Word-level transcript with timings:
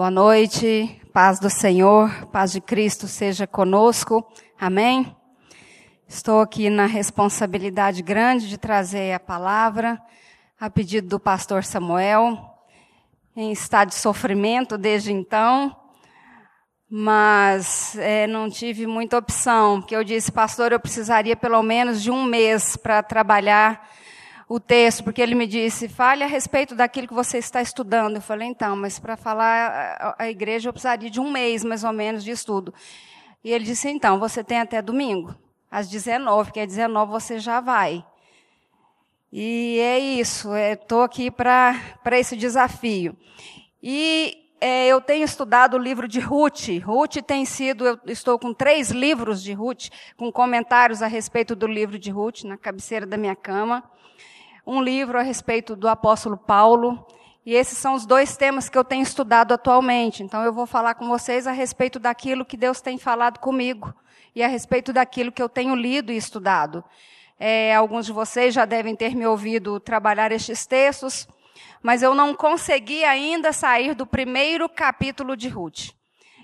Boa 0.00 0.10
noite, 0.10 0.98
paz 1.12 1.38
do 1.38 1.50
Senhor, 1.50 2.24
paz 2.28 2.52
de 2.52 2.58
Cristo 2.62 3.06
seja 3.06 3.46
conosco. 3.46 4.26
Amém? 4.58 5.14
Estou 6.08 6.40
aqui 6.40 6.70
na 6.70 6.86
responsabilidade 6.86 8.02
grande 8.02 8.48
de 8.48 8.56
trazer 8.56 9.12
a 9.12 9.20
palavra, 9.20 10.00
a 10.58 10.70
pedido 10.70 11.06
do 11.06 11.20
pastor 11.20 11.64
Samuel, 11.64 12.42
em 13.36 13.52
estado 13.52 13.88
de 13.88 13.96
sofrimento 13.96 14.78
desde 14.78 15.12
então, 15.12 15.76
mas 16.88 17.94
é, 17.98 18.26
não 18.26 18.48
tive 18.48 18.86
muita 18.86 19.18
opção, 19.18 19.82
porque 19.82 19.94
eu 19.94 20.02
disse, 20.02 20.32
pastor, 20.32 20.72
eu 20.72 20.80
precisaria 20.80 21.36
pelo 21.36 21.62
menos 21.62 22.02
de 22.02 22.10
um 22.10 22.24
mês 22.24 22.74
para 22.74 23.02
trabalhar 23.02 23.86
o 24.50 24.58
texto, 24.58 25.04
porque 25.04 25.22
ele 25.22 25.36
me 25.36 25.46
disse, 25.46 25.88
fale 25.88 26.24
a 26.24 26.26
respeito 26.26 26.74
daquilo 26.74 27.06
que 27.06 27.14
você 27.14 27.38
está 27.38 27.62
estudando. 27.62 28.16
Eu 28.16 28.20
falei, 28.20 28.48
então, 28.48 28.74
mas 28.74 28.98
para 28.98 29.16
falar 29.16 30.16
a, 30.18 30.28
igreja 30.28 30.68
eu 30.68 30.72
precisaria 30.72 31.08
de 31.08 31.20
um 31.20 31.30
mês, 31.30 31.62
mais 31.62 31.84
ou 31.84 31.92
menos, 31.92 32.24
de 32.24 32.32
estudo. 32.32 32.74
E 33.44 33.52
ele 33.52 33.64
disse, 33.64 33.88
então, 33.88 34.18
você 34.18 34.42
tem 34.42 34.58
até 34.58 34.82
domingo, 34.82 35.36
às 35.70 35.88
19, 35.88 36.50
que 36.50 36.58
é 36.58 36.66
19 36.66 37.12
você 37.12 37.38
já 37.38 37.60
vai. 37.60 38.04
E 39.32 39.78
é 39.78 40.00
isso, 40.00 40.52
estou 40.56 41.04
aqui 41.04 41.30
para 41.30 41.78
esse 42.14 42.36
desafio. 42.36 43.16
E 43.80 44.36
é, 44.60 44.88
eu 44.88 45.00
tenho 45.00 45.24
estudado 45.24 45.74
o 45.74 45.78
livro 45.78 46.08
de 46.08 46.18
Ruth. 46.18 46.70
Ruth 46.82 47.22
tem 47.24 47.44
sido, 47.44 47.86
eu 47.86 48.00
estou 48.06 48.36
com 48.36 48.52
três 48.52 48.90
livros 48.90 49.44
de 49.44 49.52
Ruth, 49.52 49.90
com 50.16 50.32
comentários 50.32 51.02
a 51.02 51.06
respeito 51.06 51.54
do 51.54 51.68
livro 51.68 52.00
de 52.00 52.10
Ruth, 52.10 52.42
na 52.42 52.56
cabeceira 52.56 53.06
da 53.06 53.16
minha 53.16 53.36
cama. 53.36 53.88
Um 54.70 54.80
livro 54.80 55.18
a 55.18 55.22
respeito 55.22 55.74
do 55.74 55.88
apóstolo 55.88 56.36
Paulo. 56.36 57.04
E 57.44 57.54
esses 57.54 57.76
são 57.76 57.94
os 57.94 58.06
dois 58.06 58.36
temas 58.36 58.68
que 58.68 58.78
eu 58.78 58.84
tenho 58.84 59.02
estudado 59.02 59.52
atualmente. 59.52 60.22
Então 60.22 60.44
eu 60.44 60.52
vou 60.52 60.66
falar 60.66 60.94
com 60.94 61.08
vocês 61.08 61.46
a 61.46 61.52
respeito 61.52 61.98
daquilo 61.98 62.44
que 62.44 62.56
Deus 62.56 62.80
tem 62.80 62.96
falado 62.98 63.38
comigo 63.38 63.92
e 64.34 64.42
a 64.42 64.46
respeito 64.46 64.92
daquilo 64.92 65.32
que 65.32 65.42
eu 65.42 65.48
tenho 65.48 65.74
lido 65.74 66.12
e 66.12 66.16
estudado. 66.16 66.84
É, 67.38 67.74
alguns 67.74 68.06
de 68.06 68.12
vocês 68.12 68.54
já 68.54 68.64
devem 68.64 68.94
ter 68.94 69.16
me 69.16 69.26
ouvido 69.26 69.80
trabalhar 69.80 70.30
estes 70.30 70.66
textos 70.66 71.26
mas 71.82 72.02
eu 72.02 72.14
não 72.14 72.34
consegui 72.34 73.04
ainda 73.04 73.52
sair 73.52 73.94
do 73.94 74.06
primeiro 74.06 74.68
capítulo 74.68 75.36
de 75.36 75.48
Ruth. 75.48 75.90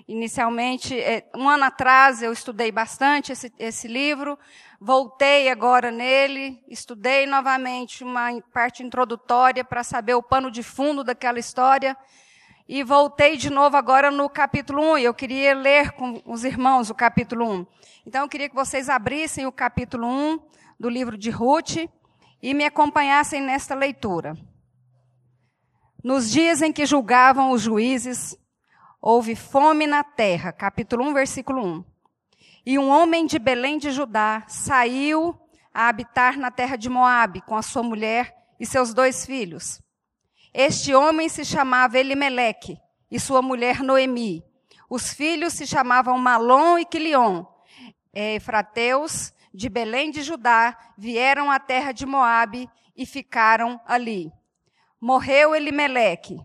Inicialmente, 0.07 0.97
é, 0.97 1.29
um 1.35 1.49
ano 1.49 1.65
atrás, 1.65 2.21
eu 2.21 2.31
estudei 2.31 2.71
bastante 2.71 3.33
esse, 3.33 3.51
esse 3.59 3.89
livro, 3.89 4.39
voltei 4.79 5.49
agora 5.49 5.91
nele, 5.91 6.63
estudei 6.69 7.25
novamente 7.25 8.05
uma 8.05 8.29
parte 8.53 8.81
introdutória 8.81 9.65
para 9.65 9.83
saber 9.83 10.13
o 10.13 10.23
pano 10.23 10.49
de 10.49 10.63
fundo 10.63 11.03
daquela 11.03 11.39
história, 11.39 11.97
e 12.69 12.83
voltei 12.83 13.35
de 13.35 13.49
novo 13.49 13.75
agora 13.75 14.09
no 14.09 14.29
capítulo 14.29 14.93
1, 14.93 14.97
e 14.99 15.03
eu 15.03 15.13
queria 15.13 15.53
ler 15.53 15.91
com 15.91 16.21
os 16.25 16.45
irmãos 16.45 16.89
o 16.89 16.95
capítulo 16.95 17.49
1. 17.49 17.67
Então, 18.05 18.21
eu 18.23 18.29
queria 18.29 18.47
que 18.47 18.55
vocês 18.55 18.87
abrissem 18.87 19.45
o 19.45 19.51
capítulo 19.51 20.07
1 20.07 20.39
do 20.79 20.89
livro 20.89 21.17
de 21.17 21.29
Ruth 21.29 21.89
e 22.41 22.53
me 22.53 22.63
acompanhassem 22.63 23.41
nesta 23.41 23.75
leitura. 23.75 24.37
Nos 26.01 26.31
dias 26.31 26.61
em 26.61 26.71
que 26.71 26.85
julgavam 26.85 27.51
os 27.51 27.63
juízes, 27.63 28.37
houve 29.01 29.35
fome 29.35 29.87
na 29.87 30.03
terra. 30.03 30.51
Capítulo 30.51 31.03
1, 31.05 31.13
versículo 31.13 31.63
1. 31.63 31.85
E 32.65 32.77
um 32.77 32.89
homem 32.89 33.25
de 33.25 33.39
Belém 33.39 33.77
de 33.77 33.91
Judá 33.91 34.43
saiu 34.47 35.39
a 35.73 35.87
habitar 35.87 36.37
na 36.37 36.51
terra 36.51 36.75
de 36.75 36.89
Moabe 36.89 37.41
com 37.41 37.55
a 37.55 37.61
sua 37.61 37.83
mulher 37.83 38.35
e 38.59 38.65
seus 38.65 38.93
dois 38.93 39.25
filhos. 39.25 39.81
Este 40.53 40.93
homem 40.93 41.29
se 41.29 41.45
chamava 41.45 41.99
Elimeleque 41.99 42.77
e 43.09 43.19
sua 43.19 43.41
mulher 43.41 43.81
Noemi. 43.81 44.43
Os 44.89 45.13
filhos 45.13 45.53
se 45.53 45.67
chamavam 45.67 46.17
Malom 46.17 46.77
e 46.77 46.85
Quilion. 46.85 47.45
Efrateus 48.13 49.31
de 49.53 49.69
Belém 49.69 50.11
de 50.11 50.21
Judá 50.21 50.77
vieram 50.97 51.51
à 51.51 51.59
terra 51.59 51.91
de 51.91 52.05
Moabe 52.05 52.69
e 52.95 53.05
ficaram 53.05 53.79
ali. 53.85 54.31
Morreu 54.99 55.55
Elimeleque, 55.55 56.39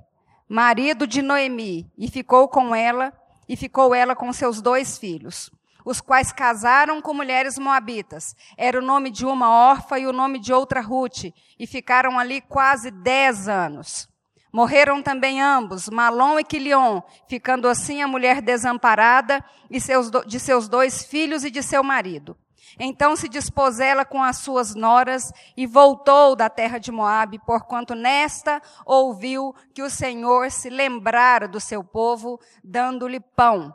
marido 0.53 1.07
de 1.07 1.23
Noemi, 1.23 1.91
e 1.97 2.11
ficou 2.11 2.47
com 2.47 2.75
ela, 2.75 3.11
e 3.49 3.57
ficou 3.57 3.95
ela 3.95 4.15
com 4.15 4.31
seus 4.35 4.61
dois 4.61 4.99
filhos, 4.99 5.51
os 5.83 5.99
quais 5.99 6.31
casaram 6.31 7.01
com 7.01 7.15
mulheres 7.15 7.57
moabitas. 7.57 8.37
Era 8.55 8.79
o 8.79 8.85
nome 8.85 9.11
de 9.11 9.25
uma 9.25 9.49
órfã 9.49 9.99
e 9.99 10.07
o 10.07 10.13
nome 10.13 10.39
de 10.39 10.53
outra 10.53 10.83
Ruth, 10.83 11.33
e 11.59 11.67
ficaram 11.67 12.19
ali 12.19 12.43
quase 12.43 12.91
dez 12.91 13.49
anos. 13.49 14.07
Morreram 14.53 15.03
também 15.03 15.41
ambos, 15.41 15.89
Malom 15.89 16.39
e 16.39 16.45
Quilion, 16.45 17.01
ficando 17.27 17.67
assim 17.67 18.03
a 18.03 18.07
mulher 18.07 18.43
desamparada 18.43 19.43
de 19.71 20.39
seus 20.39 20.69
dois 20.69 21.03
filhos 21.03 21.47
e 21.47 21.51
de 21.51 21.63
seu 21.63 21.83
marido. 21.83 22.37
Então 22.79 23.17
se 23.17 23.29
dispôs 23.29 23.81
ela 23.81 24.05
com 24.05 24.23
as 24.23 24.39
suas 24.39 24.75
noras 24.75 25.33
e 25.57 25.67
voltou 25.67 26.35
da 26.35 26.49
terra 26.49 26.79
de 26.79 26.91
Moabe, 26.91 27.39
porquanto 27.39 27.95
nesta 27.95 28.61
ouviu 28.85 29.55
que 29.75 29.83
o 29.83 29.91
Senhor 29.91 30.51
se 30.51 30.71
lembrara 30.71 31.47
do 31.47 31.61
seu 31.61 31.85
povo, 31.85 32.41
dando-lhe 32.63 33.21
pão. 33.21 33.75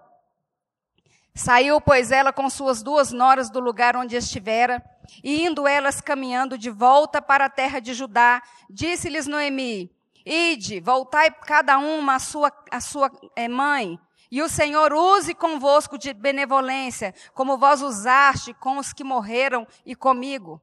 Saiu, 1.38 1.80
pois, 1.80 2.12
ela 2.12 2.34
com 2.34 2.50
suas 2.50 2.82
duas 2.82 3.12
noras 3.12 3.52
do 3.52 3.60
lugar 3.60 3.96
onde 3.96 4.16
estivera, 4.16 4.84
e 5.24 5.46
indo 5.46 5.68
elas 5.68 6.02
caminhando 6.02 6.58
de 6.58 6.72
volta 6.72 7.22
para 7.22 7.46
a 7.46 7.50
terra 7.50 7.80
de 7.80 7.94
Judá, 7.94 8.42
disse-lhes 8.68 9.28
Noemi: 9.28 9.96
Ide, 10.26 10.80
voltai 10.80 11.30
cada 11.30 11.78
uma 11.78 12.16
a 12.16 12.20
sua, 12.20 12.52
a 12.72 12.82
sua 12.82 13.12
é, 13.36 13.48
mãe, 13.48 14.00
e 14.32 14.42
o 14.42 14.50
Senhor 14.50 14.94
use 14.94 15.34
convosco 15.34 15.98
de 15.98 16.14
benevolência, 16.14 17.14
como 17.34 17.58
vós 17.58 17.82
usaste 17.82 18.54
com 18.54 18.78
os 18.78 18.94
que 18.94 19.04
morreram 19.04 19.68
e 19.86 19.96
comigo. 19.96 20.62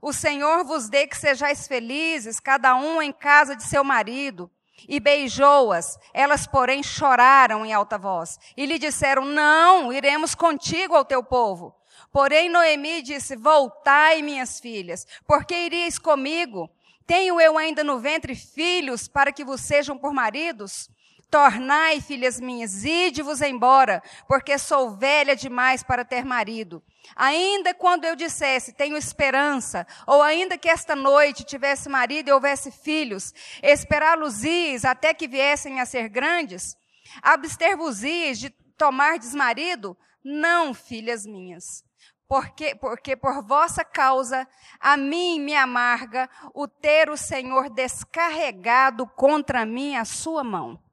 O 0.00 0.12
Senhor 0.12 0.64
vos 0.64 0.88
dê 0.88 1.06
que 1.06 1.16
sejais 1.16 1.66
felizes, 1.66 2.40
cada 2.40 2.74
um 2.76 3.00
em 3.00 3.12
casa 3.12 3.56
de 3.56 3.62
seu 3.62 3.82
marido. 3.82 4.50
E 4.88 5.00
beijou-as. 5.00 5.98
Elas, 6.12 6.46
porém, 6.46 6.82
choraram 6.82 7.64
em 7.64 7.72
alta 7.72 7.96
voz. 7.96 8.38
E 8.56 8.66
lhe 8.66 8.78
disseram: 8.78 9.24
Não, 9.24 9.90
iremos 9.90 10.34
contigo 10.34 10.94
ao 10.94 11.04
teu 11.04 11.22
povo. 11.22 11.74
Porém, 12.12 12.50
Noemi 12.50 13.00
disse: 13.00 13.36
Voltai, 13.36 14.20
minhas 14.20 14.60
filhas, 14.60 15.06
porque 15.26 15.54
iríeis 15.54 15.98
comigo? 15.98 16.70
Tenho 17.06 17.40
eu 17.40 17.56
ainda 17.56 17.84
no 17.84 17.98
ventre 17.98 18.34
filhos 18.34 19.06
para 19.08 19.32
que 19.32 19.44
vos 19.44 19.60
sejam 19.60 19.96
por 19.96 20.12
maridos? 20.12 20.90
Tornai, 21.30 22.00
filhas 22.00 22.40
minhas, 22.40 22.84
ide-vos 22.84 23.42
embora, 23.42 24.02
porque 24.28 24.56
sou 24.58 24.96
velha 24.96 25.34
demais 25.34 25.82
para 25.82 26.04
ter 26.04 26.24
marido. 26.24 26.82
Ainda 27.16 27.74
quando 27.74 28.04
eu 28.04 28.14
dissesse, 28.14 28.72
tenho 28.72 28.96
esperança, 28.96 29.86
ou 30.06 30.22
ainda 30.22 30.56
que 30.56 30.68
esta 30.68 30.94
noite 30.94 31.44
tivesse 31.44 31.88
marido 31.88 32.28
e 32.28 32.32
houvesse 32.32 32.70
filhos, 32.70 33.34
esperá-los-is 33.62 34.84
até 34.84 35.12
que 35.12 35.26
viessem 35.26 35.80
a 35.80 35.86
ser 35.86 36.08
grandes? 36.08 36.76
Abster-vos-is 37.22 38.38
de 38.38 38.50
tomar 38.78 39.18
desmarido? 39.18 39.96
Não, 40.24 40.72
filhas 40.72 41.26
minhas. 41.26 41.84
Porque, 42.28 42.74
porque 42.74 43.16
por 43.16 43.42
vossa 43.42 43.84
causa 43.84 44.46
a 44.80 44.96
mim 44.96 45.40
me 45.40 45.54
amarga 45.54 46.28
o 46.52 46.66
ter 46.66 47.08
o 47.08 47.16
Senhor 47.16 47.70
descarregado 47.70 49.06
contra 49.06 49.64
mim 49.64 49.96
a 49.96 50.04
sua 50.04 50.42
mão. 50.42 50.85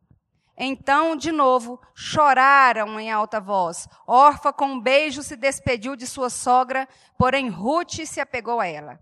Então, 0.66 1.18
de 1.18 1.30
novo, 1.30 1.78
choraram 1.94 2.98
em 2.98 3.12
alta 3.12 3.38
voz. 3.38 3.86
Orfa, 4.08 4.54
com 4.54 4.68
um 4.68 4.80
beijo, 4.80 5.22
se 5.22 5.36
despediu 5.36 5.94
de 5.94 6.08
sua 6.08 6.30
sogra, 6.30 6.88
porém 7.18 7.50
Ruth 7.50 8.06
se 8.06 8.22
apegou 8.22 8.62
a 8.62 8.66
ela. 8.66 8.98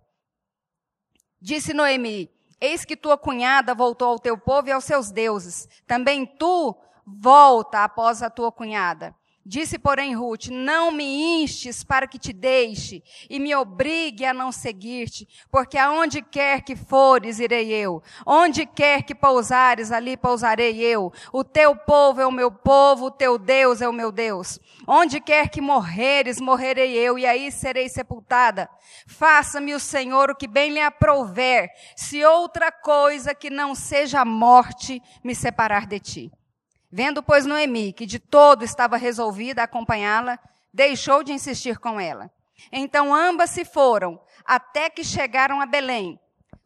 Disse 1.39 1.71
Noemi: 1.71 2.31
Eis 2.59 2.83
que 2.83 2.97
tua 2.97 3.15
cunhada 3.15 3.75
voltou 3.75 4.07
ao 4.07 4.19
teu 4.19 4.35
povo 4.39 4.69
e 4.69 4.71
aos 4.71 4.85
seus 4.85 5.11
deuses. 5.11 5.67
Também 5.85 6.25
tu 6.25 6.75
volta 7.05 7.83
após 7.83 8.23
a 8.23 8.29
tua 8.31 8.51
cunhada. 8.51 9.15
Disse, 9.43 9.79
porém, 9.79 10.13
Ruth: 10.13 10.49
Não 10.51 10.91
me 10.91 11.41
instes 11.43 11.83
para 11.83 12.07
que 12.07 12.19
te 12.19 12.31
deixe 12.31 13.03
e 13.27 13.39
me 13.39 13.55
obrigue 13.55 14.23
a 14.23 14.33
não 14.33 14.51
seguir-te, 14.51 15.27
porque 15.49 15.79
aonde 15.79 16.21
quer 16.21 16.61
que 16.61 16.75
fores, 16.75 17.39
irei 17.39 17.71
eu. 17.71 18.03
Onde 18.23 18.67
quer 18.67 19.01
que 19.01 19.15
pousares, 19.15 19.91
ali 19.91 20.15
pousarei 20.15 20.79
eu. 20.79 21.11
O 21.33 21.43
teu 21.43 21.75
povo 21.75 22.21
é 22.21 22.27
o 22.27 22.31
meu 22.31 22.51
povo, 22.51 23.05
o 23.05 23.11
teu 23.11 23.39
Deus 23.39 23.81
é 23.81 23.89
o 23.89 23.93
meu 23.93 24.11
Deus. 24.11 24.59
Onde 24.87 25.19
quer 25.19 25.49
que 25.49 25.59
morreres, 25.59 26.39
morrerei 26.39 26.93
eu, 26.93 27.17
e 27.17 27.25
aí 27.25 27.51
serei 27.51 27.89
sepultada. 27.89 28.69
Faça-me 29.07 29.73
o 29.73 29.79
Senhor 29.79 30.29
o 30.29 30.35
que 30.35 30.47
bem 30.47 30.71
lhe 30.71 30.81
aprouver, 30.81 31.69
se 31.95 32.23
outra 32.23 32.71
coisa 32.71 33.33
que 33.33 33.49
não 33.49 33.73
seja 33.73 34.21
a 34.21 34.25
morte 34.25 35.01
me 35.23 35.33
separar 35.33 35.87
de 35.87 35.99
ti. 35.99 36.31
Vendo, 36.91 37.23
pois, 37.23 37.45
Noemi 37.45 37.93
que 37.93 38.05
de 38.05 38.19
todo 38.19 38.63
estava 38.63 38.97
resolvida 38.97 39.61
a 39.61 39.65
acompanhá-la, 39.65 40.37
deixou 40.73 41.23
de 41.23 41.31
insistir 41.31 41.77
com 41.79 41.99
ela. 41.99 42.29
Então 42.71 43.13
ambas 43.13 43.49
se 43.49 43.63
foram, 43.63 44.21
até 44.45 44.89
que 44.89 45.03
chegaram 45.03 45.61
a 45.61 45.65
Belém. 45.65 46.19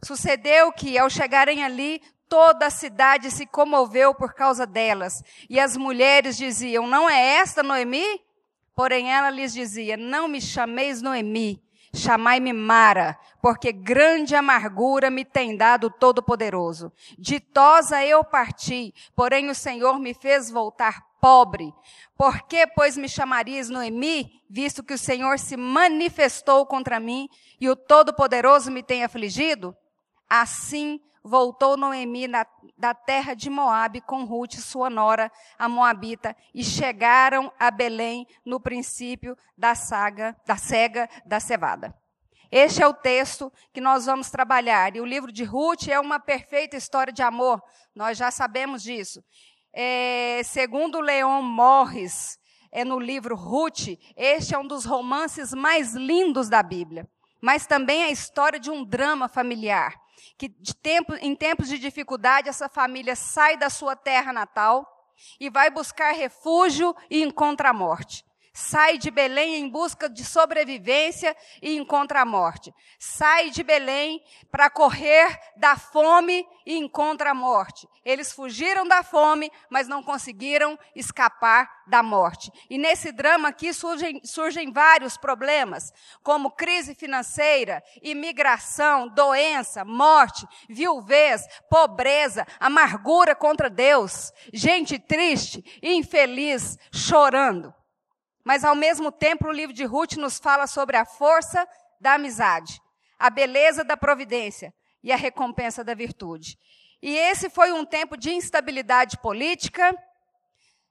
Sucedeu 0.03 0.71
que, 0.71 0.97
ao 0.97 1.09
chegarem 1.09 1.63
ali, 1.63 2.01
toda 2.27 2.65
a 2.65 2.71
cidade 2.71 3.31
se 3.31 3.45
comoveu 3.45 4.13
por 4.13 4.33
causa 4.33 4.65
delas. 4.65 5.23
E 5.49 5.59
as 5.59 5.77
mulheres 5.77 6.37
diziam: 6.37 6.87
Não 6.87 7.09
é 7.09 7.37
esta 7.37 7.63
Noemi? 7.63 8.21
Porém 8.75 9.11
ela 9.11 9.29
lhes 9.29 9.53
dizia: 9.53 9.95
Não 9.95 10.27
me 10.27 10.41
chameis 10.41 11.01
Noemi, 11.01 11.61
chamai-me 11.95 12.53
Mara, 12.53 13.17
porque 13.41 13.71
grande 13.71 14.35
amargura 14.35 15.09
me 15.09 15.23
tem 15.23 15.55
dado 15.55 15.89
Todo-Poderoso. 15.89 16.91
Ditosa 17.17 18.03
eu 18.03 18.23
parti, 18.23 18.93
porém 19.15 19.49
o 19.49 19.55
Senhor 19.55 19.99
me 19.99 20.13
fez 20.13 20.51
voltar 20.51 21.01
pobre. 21.19 21.73
Por 22.15 22.43
que, 22.43 22.67
pois, 22.67 22.95
me 22.95 23.09
chamarias 23.09 23.67
Noemi, 23.69 24.41
visto 24.47 24.83
que 24.83 24.93
o 24.93 24.97
Senhor 24.97 25.39
se 25.39 25.57
manifestou 25.57 26.65
contra 26.65 26.99
mim 26.99 27.27
e 27.59 27.67
o 27.67 27.75
Todo-Poderoso 27.75 28.69
me 28.69 28.83
tem 28.83 29.03
afligido? 29.03 29.75
Assim 30.29 30.99
voltou 31.25 31.75
Noemi 31.75 32.27
na, 32.27 32.45
da 32.77 32.93
terra 32.93 33.33
de 33.33 33.49
Moabe 33.49 33.99
com 33.99 34.23
Ruth, 34.25 34.53
sua 34.53 34.91
nora, 34.91 35.31
a 35.57 35.67
Moabita, 35.67 36.37
e 36.53 36.63
chegaram 36.63 37.51
a 37.59 37.71
Belém 37.71 38.27
no 38.45 38.59
princípio 38.59 39.35
da 39.57 39.73
saga, 39.73 40.37
da 40.45 40.55
cega 40.55 41.09
da 41.25 41.39
cevada. 41.39 41.95
Este 42.51 42.83
é 42.83 42.87
o 42.87 42.93
texto 42.93 43.51
que 43.73 43.81
nós 43.81 44.05
vamos 44.05 44.29
trabalhar. 44.29 44.95
E 44.95 45.01
o 45.01 45.05
livro 45.05 45.31
de 45.31 45.43
Ruth 45.43 45.87
é 45.87 45.99
uma 45.99 46.19
perfeita 46.19 46.77
história 46.77 47.11
de 47.11 47.23
amor. 47.23 47.61
Nós 47.95 48.17
já 48.19 48.29
sabemos 48.29 48.83
disso. 48.83 49.23
É, 49.73 50.41
segundo 50.43 51.01
Leon 51.01 51.41
Morris, 51.41 52.37
é 52.71 52.85
no 52.85 52.99
livro 52.99 53.35
Ruth, 53.35 53.97
este 54.15 54.53
é 54.53 54.59
um 54.59 54.67
dos 54.67 54.85
romances 54.85 55.53
mais 55.53 55.95
lindos 55.95 56.49
da 56.49 56.61
Bíblia. 56.61 57.09
Mas 57.41 57.65
também 57.65 58.03
é 58.03 58.05
a 58.05 58.11
história 58.11 58.59
de 58.59 58.69
um 58.69 58.85
drama 58.85 59.27
familiar 59.27 60.04
que 60.37 60.49
tempo, 60.81 61.13
em 61.15 61.35
tempos 61.35 61.67
de 61.67 61.79
dificuldade 61.79 62.49
essa 62.49 62.67
família 62.67 63.15
sai 63.15 63.57
da 63.57 63.69
sua 63.69 63.95
terra 63.95 64.33
natal 64.33 64.85
e 65.39 65.49
vai 65.49 65.69
buscar 65.69 66.11
refúgio 66.11 66.95
e 67.09 67.23
encontra 67.23 67.69
a 67.69 67.73
morte 67.73 68.25
sai 68.55 68.97
de 68.97 69.11
Belém 69.11 69.55
em 69.55 69.69
busca 69.69 70.07
de 70.07 70.23
sobrevivência 70.23 71.35
e 71.61 71.75
encontra 71.75 72.21
a 72.21 72.25
morte. 72.25 72.73
Sai 72.97 73.49
de 73.49 73.61
Belém 73.61 74.23
para 74.49 74.69
correr 74.69 75.37
da 75.57 75.75
fome 75.75 76.47
e 76.65 76.77
encontra 76.77 77.31
a 77.31 77.33
morte. 77.33 77.85
Eles 78.05 78.31
fugiram 78.31 78.87
da 78.87 79.03
fome, 79.03 79.51
mas 79.69 79.89
não 79.89 80.01
conseguiram 80.01 80.79
escapar 80.95 81.69
da 81.85 82.01
morte. 82.01 82.49
E 82.69 82.77
nesse 82.77 83.11
drama 83.11 83.49
aqui 83.49 83.73
surgem, 83.73 84.21
surgem 84.23 84.71
vários 84.71 85.17
problemas, 85.17 85.91
como 86.23 86.49
crise 86.49 86.95
financeira, 86.95 87.83
imigração, 88.01 89.09
doença, 89.09 89.83
morte, 89.83 90.47
viuvez, 90.69 91.45
pobreza, 91.69 92.47
amargura 92.57 93.35
contra 93.35 93.69
Deus, 93.69 94.31
gente 94.53 94.97
triste, 94.97 95.61
infeliz, 95.83 96.77
chorando. 96.89 97.73
Mas 98.45 98.63
ao 98.63 98.75
mesmo 98.75 99.11
tempo, 99.11 99.47
o 99.47 99.51
livro 99.51 99.73
de 99.73 99.83
Ruth 99.83 100.13
nos 100.13 100.37
fala 100.37 100.67
sobre 100.67 100.95
a 100.95 101.03
força 101.03 101.67
da 101.99 102.13
amizade, 102.13 102.79
a 103.17 103.31
beleza 103.31 103.83
da 103.83 103.97
providência 103.97 104.71
e 105.03 105.11
a 105.11 105.15
recompensa 105.15 105.83
da 105.83 105.95
virtude. 105.95 106.55
E 107.01 107.17
esse 107.17 107.49
foi 107.49 107.71
um 107.71 107.83
tempo 107.83 108.15
de 108.15 108.31
instabilidade 108.31 109.17
política, 109.17 109.97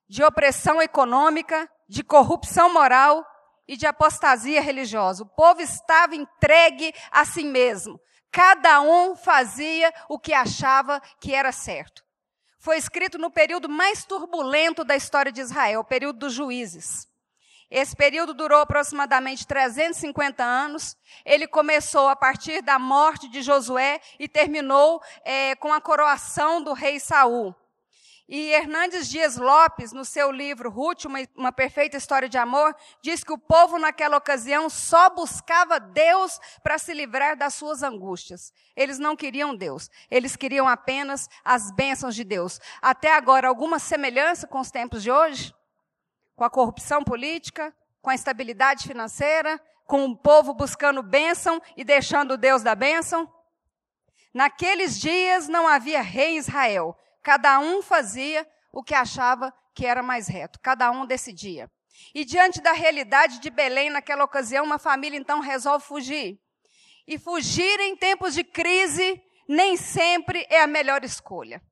de 0.08 0.24
opressão 0.24 0.82
econômica, 0.82 1.70
de 1.88 2.02
corrupção 2.02 2.72
moral 2.72 3.24
e 3.68 3.76
de 3.76 3.86
apostasia 3.86 4.60
religiosa. 4.60 5.22
O 5.22 5.26
povo 5.26 5.60
estava 5.60 6.16
entregue 6.16 6.92
a 7.10 7.24
si 7.24 7.44
mesmo. 7.44 8.00
Cada 8.32 8.80
um 8.80 9.14
fazia 9.14 9.94
o 10.08 10.18
que 10.18 10.34
achava 10.34 11.00
que 11.20 11.32
era 11.32 11.52
certo. 11.52 12.04
Foi 12.58 12.78
escrito 12.78 13.16
no 13.16 13.30
período 13.30 13.68
mais 13.68 14.04
turbulento 14.04 14.82
da 14.84 14.96
história 14.96 15.30
de 15.30 15.40
Israel, 15.40 15.80
o 15.80 15.84
período 15.84 16.18
dos 16.18 16.32
juízes. 16.32 17.06
Esse 17.74 17.96
período 17.96 18.32
durou 18.32 18.60
aproximadamente 18.60 19.44
350 19.44 20.44
anos. 20.44 20.96
Ele 21.24 21.44
começou 21.44 22.08
a 22.08 22.14
partir 22.14 22.62
da 22.62 22.78
morte 22.78 23.28
de 23.28 23.42
Josué 23.42 24.00
e 24.16 24.28
terminou 24.28 25.02
é, 25.24 25.56
com 25.56 25.72
a 25.72 25.80
coroação 25.80 26.62
do 26.62 26.72
rei 26.72 27.00
Saul. 27.00 27.52
E 28.28 28.52
Hernandes 28.52 29.08
Dias 29.08 29.36
Lopes, 29.36 29.92
no 29.92 30.04
seu 30.04 30.30
livro 30.30 30.70
Ruth, 30.70 31.06
uma, 31.06 31.18
uma, 31.36 31.50
perfeita 31.50 31.96
história 31.96 32.28
de 32.28 32.38
amor, 32.38 32.76
diz 33.02 33.24
que 33.24 33.32
o 33.32 33.38
povo 33.38 33.76
naquela 33.76 34.18
ocasião 34.18 34.70
só 34.70 35.10
buscava 35.10 35.80
Deus 35.80 36.38
para 36.62 36.78
se 36.78 36.94
livrar 36.94 37.36
das 37.36 37.54
suas 37.54 37.82
angústias. 37.82 38.52
Eles 38.76 39.00
não 39.00 39.16
queriam 39.16 39.52
Deus, 39.52 39.90
eles 40.08 40.36
queriam 40.36 40.68
apenas 40.68 41.28
as 41.44 41.72
bênçãos 41.72 42.14
de 42.14 42.22
Deus. 42.22 42.60
Até 42.80 43.12
agora, 43.12 43.48
alguma 43.48 43.80
semelhança 43.80 44.46
com 44.46 44.60
os 44.60 44.70
tempos 44.70 45.02
de 45.02 45.10
hoje? 45.10 45.52
Com 46.34 46.44
a 46.44 46.50
corrupção 46.50 47.02
política, 47.02 47.74
com 48.00 48.10
a 48.10 48.14
instabilidade 48.14 48.86
financeira, 48.86 49.60
com 49.86 50.06
o 50.06 50.16
povo 50.16 50.54
buscando 50.54 51.02
bênção 51.02 51.60
e 51.76 51.84
deixando 51.84 52.36
Deus 52.36 52.62
da 52.62 52.74
bênção? 52.74 53.30
Naqueles 54.32 54.98
dias 54.98 55.48
não 55.48 55.68
havia 55.68 56.02
rei 56.02 56.34
em 56.34 56.38
Israel. 56.38 56.96
Cada 57.22 57.60
um 57.60 57.80
fazia 57.80 58.46
o 58.72 58.82
que 58.82 58.94
achava 58.94 59.54
que 59.74 59.86
era 59.86 60.02
mais 60.02 60.26
reto. 60.26 60.58
Cada 60.60 60.90
um 60.90 61.06
decidia. 61.06 61.70
E 62.14 62.24
diante 62.24 62.60
da 62.60 62.72
realidade 62.72 63.38
de 63.38 63.50
Belém 63.50 63.90
naquela 63.90 64.24
ocasião, 64.24 64.64
uma 64.64 64.78
família 64.78 65.16
então 65.16 65.40
resolve 65.40 65.84
fugir. 65.84 66.40
E 67.06 67.18
fugir 67.18 67.78
em 67.80 67.96
tempos 67.96 68.34
de 68.34 68.42
crise 68.42 69.22
nem 69.48 69.76
sempre 69.76 70.46
é 70.48 70.60
a 70.60 70.66
melhor 70.66 71.04
escolha. 71.04 71.62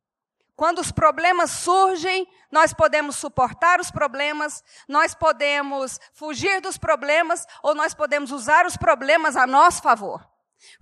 Quando 0.63 0.79
os 0.79 0.93
problemas 0.93 1.51
surgem, 1.51 2.25
nós 2.49 2.73
podemos 2.73 3.17
suportar 3.17 3.81
os 3.81 3.91
problemas, 3.91 4.63
nós 4.87 5.13
podemos 5.13 5.99
fugir 6.15 6.61
dos 6.61 6.79
problemas 6.79 7.45
ou 7.65 7.75
nós 7.75 7.95
podemos 7.95 8.31
usar 8.31 8.65
os 8.65 8.77
problemas 8.77 9.35
a 9.35 9.45
nosso 9.45 9.83
favor. 9.83 10.25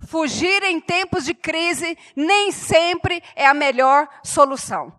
Fugir 0.05 0.61
em 0.61 0.79
tempos 0.79 1.25
de 1.25 1.33
crise 1.33 1.97
nem 2.15 2.51
sempre 2.51 3.23
é 3.35 3.47
a 3.47 3.55
melhor 3.55 4.07
solução. 4.23 4.95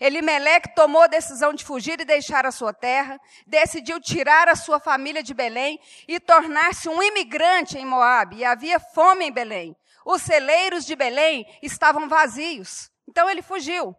Elimeleque 0.00 0.74
tomou 0.74 1.02
a 1.02 1.06
decisão 1.06 1.54
de 1.54 1.64
fugir 1.64 2.00
e 2.00 2.04
deixar 2.04 2.44
a 2.44 2.50
sua 2.50 2.72
terra, 2.72 3.20
decidiu 3.46 4.00
tirar 4.00 4.48
a 4.48 4.56
sua 4.56 4.80
família 4.80 5.22
de 5.22 5.32
Belém 5.32 5.78
e 6.08 6.18
tornar-se 6.18 6.88
um 6.88 7.00
imigrante 7.00 7.78
em 7.78 7.86
Moabe. 7.86 8.38
E 8.38 8.44
havia 8.44 8.80
fome 8.80 9.26
em 9.26 9.32
Belém. 9.32 9.76
Os 10.04 10.22
celeiros 10.22 10.84
de 10.84 10.96
Belém 10.96 11.46
estavam 11.62 12.08
vazios. 12.08 12.90
Então 13.06 13.30
ele 13.30 13.40
fugiu. 13.40 13.96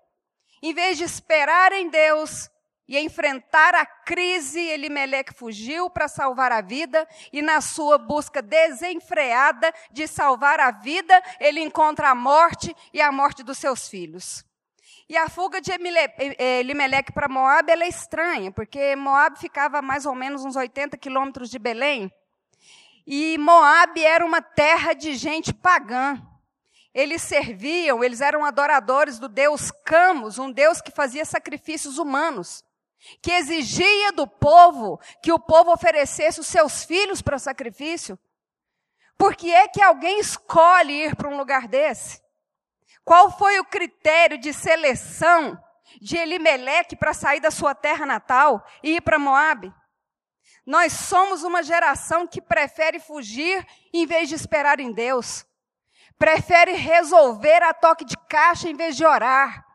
Em 0.66 0.74
vez 0.74 0.98
de 0.98 1.04
esperar 1.04 1.72
em 1.74 1.90
Deus 1.90 2.50
e 2.88 2.98
enfrentar 2.98 3.76
a 3.76 3.86
crise, 3.86 4.60
Elimeleque 4.60 5.32
fugiu 5.32 5.92
para 5.92 6.08
salvar 6.08 6.52
a 6.52 6.60
vida 6.60 7.08
e 7.32 7.40
na 7.40 7.62
sua 7.62 8.00
busca 8.00 8.42
desenfreada 8.42 9.72
de 9.92 10.08
salvar 10.08 10.60
a 10.60 10.72
vida, 10.72 11.22
ele 11.40 11.62
encontra 11.62 12.10
a 12.10 12.16
morte 12.16 12.76
e 12.92 13.00
a 13.00 13.12
morte 13.12 13.44
dos 13.44 13.60
seus 13.60 13.88
filhos. 13.88 14.44
E 15.08 15.16
a 15.16 15.30
fuga 15.30 15.62
de 15.62 15.72
Elimeleque 15.72 17.12
para 17.12 17.30
Moab 17.30 17.72
é 17.72 17.88
estranha, 17.88 18.52
porque 18.52 18.96
Moab 18.96 19.38
ficava 19.38 19.78
a 19.78 19.84
mais 19.84 20.08
ou 20.08 20.16
menos 20.16 20.44
uns 20.44 20.56
80 20.56 20.98
quilômetros 20.98 21.52
de 21.52 21.60
Belém. 21.60 22.12
E 23.06 23.38
Moab 23.38 24.04
era 24.04 24.26
uma 24.26 24.42
terra 24.42 24.94
de 24.94 25.14
gente 25.14 25.54
pagã. 25.54 26.20
Eles 26.96 27.22
serviam, 27.22 28.02
eles 28.02 28.22
eram 28.22 28.46
adoradores 28.46 29.20
do 29.20 29.28
deus 29.28 29.70
Camus, 29.70 30.40
um 30.40 30.50
deus 30.50 30.80
que 30.80 30.90
fazia 30.90 31.26
sacrifícios 31.26 31.98
humanos, 31.98 32.64
que 33.22 33.34
exigia 33.34 34.14
do 34.14 34.26
povo 34.26 34.98
que 35.22 35.34
o 35.34 35.38
povo 35.38 35.74
oferecesse 35.74 36.40
os 36.40 36.48
seus 36.48 36.86
filhos 36.86 37.22
para 37.22 37.38
sacrifício. 37.38 38.18
Por 39.18 39.36
que 39.36 39.54
é 39.54 39.68
que 39.68 39.82
alguém 39.82 40.22
escolhe 40.22 41.04
ir 41.04 41.18
para 41.18 41.28
um 41.28 41.36
lugar 41.36 41.68
desse? 41.68 42.22
Qual 43.04 43.30
foi 43.38 43.60
o 43.60 43.66
critério 43.66 44.38
de 44.38 44.54
seleção 44.54 45.62
de 46.02 46.16
Elimeleque 46.16 46.96
para 46.96 47.14
sair 47.14 47.42
da 47.42 47.52
sua 47.52 47.76
terra 47.76 48.06
natal 48.06 48.66
e 48.82 48.96
ir 48.96 49.02
para 49.02 49.20
Moabe? 49.20 49.74
Nós 50.66 50.94
somos 50.94 51.44
uma 51.44 51.62
geração 51.62 52.26
que 52.26 52.42
prefere 52.42 53.02
fugir 53.02 53.68
em 53.94 54.06
vez 54.06 54.30
de 54.30 54.36
esperar 54.36 54.80
em 54.80 54.94
Deus 54.94 55.46
prefere 56.18 56.74
resolver 56.74 57.64
a 57.64 57.74
toque 57.74 58.06
de 58.06 58.18
caixa 58.28 58.70
em 58.70 58.76
vez 58.76 58.96
de 58.96 59.06
orar. 59.06 59.66